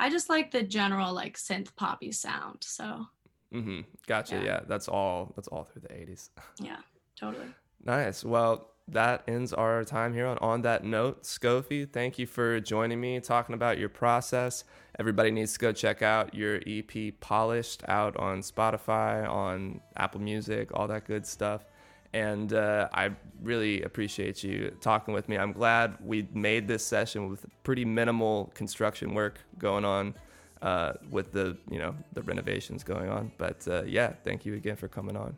I 0.00 0.10
just 0.10 0.28
like 0.28 0.50
the 0.50 0.62
general 0.62 1.12
like 1.12 1.36
synth 1.36 1.74
poppy 1.76 2.12
sound. 2.12 2.58
So 2.60 3.06
Mm-hmm. 3.52 3.80
Gotcha. 4.06 4.36
Yeah. 4.36 4.42
Yeah. 4.42 4.60
That's 4.66 4.88
all. 4.88 5.32
That's 5.36 5.48
all 5.48 5.64
through 5.64 5.82
the 5.82 5.88
80s. 5.88 6.30
yeah, 6.60 6.76
totally. 7.18 7.46
Nice. 7.84 8.24
Well, 8.24 8.70
that 8.88 9.22
ends 9.28 9.52
our 9.52 9.84
time 9.84 10.14
here 10.14 10.26
on 10.26 10.38
On 10.38 10.62
That 10.62 10.84
Note. 10.84 11.22
Scofi, 11.22 11.90
thank 11.90 12.18
you 12.18 12.26
for 12.26 12.58
joining 12.60 13.00
me, 13.00 13.20
talking 13.20 13.54
about 13.54 13.78
your 13.78 13.90
process. 13.90 14.64
Everybody 14.98 15.30
needs 15.30 15.52
to 15.52 15.58
go 15.58 15.72
check 15.72 16.02
out 16.02 16.34
your 16.34 16.60
EP 16.66 17.20
Polished 17.20 17.84
out 17.86 18.16
on 18.16 18.40
Spotify, 18.40 19.28
on 19.28 19.80
Apple 19.96 20.20
Music, 20.20 20.70
all 20.72 20.88
that 20.88 21.04
good 21.04 21.26
stuff. 21.26 21.66
And 22.14 22.54
uh, 22.54 22.88
I 22.94 23.10
really 23.42 23.82
appreciate 23.82 24.42
you 24.42 24.74
talking 24.80 25.12
with 25.12 25.28
me. 25.28 25.36
I'm 25.36 25.52
glad 25.52 25.98
we 26.02 26.26
made 26.32 26.66
this 26.66 26.84
session 26.84 27.28
with 27.28 27.44
pretty 27.64 27.84
minimal 27.84 28.50
construction 28.54 29.12
work 29.12 29.40
going 29.58 29.84
on 29.84 30.14
uh, 30.62 30.94
with 31.10 31.32
the 31.32 31.56
you 31.70 31.78
know 31.78 31.94
the 32.12 32.22
renovations 32.22 32.84
going 32.84 33.08
on. 33.08 33.32
But 33.38 33.66
uh, 33.68 33.84
yeah, 33.84 34.12
thank 34.24 34.46
you 34.46 34.54
again 34.54 34.76
for 34.76 34.88
coming 34.88 35.16
on. 35.16 35.36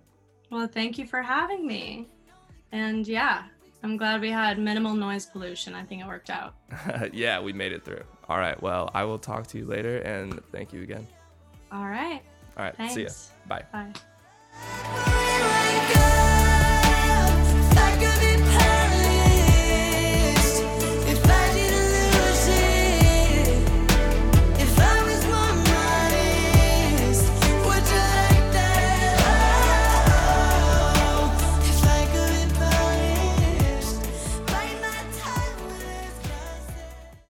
Well, 0.51 0.67
thank 0.67 0.99
you 0.99 1.07
for 1.07 1.23
having 1.23 1.67
me. 1.67 2.09
And 2.73 3.07
yeah, 3.07 3.45
I'm 3.83 3.97
glad 3.97 4.21
we 4.21 4.31
had 4.31 4.59
minimal 4.59 4.95
noise 4.95 5.27
pollution. 5.27 5.75
I 5.75 5.85
think 5.85 6.03
it 6.03 6.07
worked 6.07 6.31
out. 6.31 6.55
yeah, 7.13 7.41
we 7.41 7.53
made 7.53 7.73
it 7.73 7.85
through. 7.85 8.03
All 8.29 8.39
right. 8.39 8.61
Well, 8.61 8.91
I 8.95 9.05
will 9.05 9.19
talk 9.19 9.47
to 9.49 9.59
you 9.59 9.67
later, 9.67 9.99
and 9.99 10.41
thank 10.53 10.73
you 10.73 10.83
again. 10.83 11.07
All 11.73 11.87
right. 11.87 12.23
All 12.57 12.65
right. 12.65 12.77
Thanks. 12.77 12.95
See 12.95 13.05
ya. 13.05 13.11
Bye. 13.49 13.65
Bye. 13.73 13.93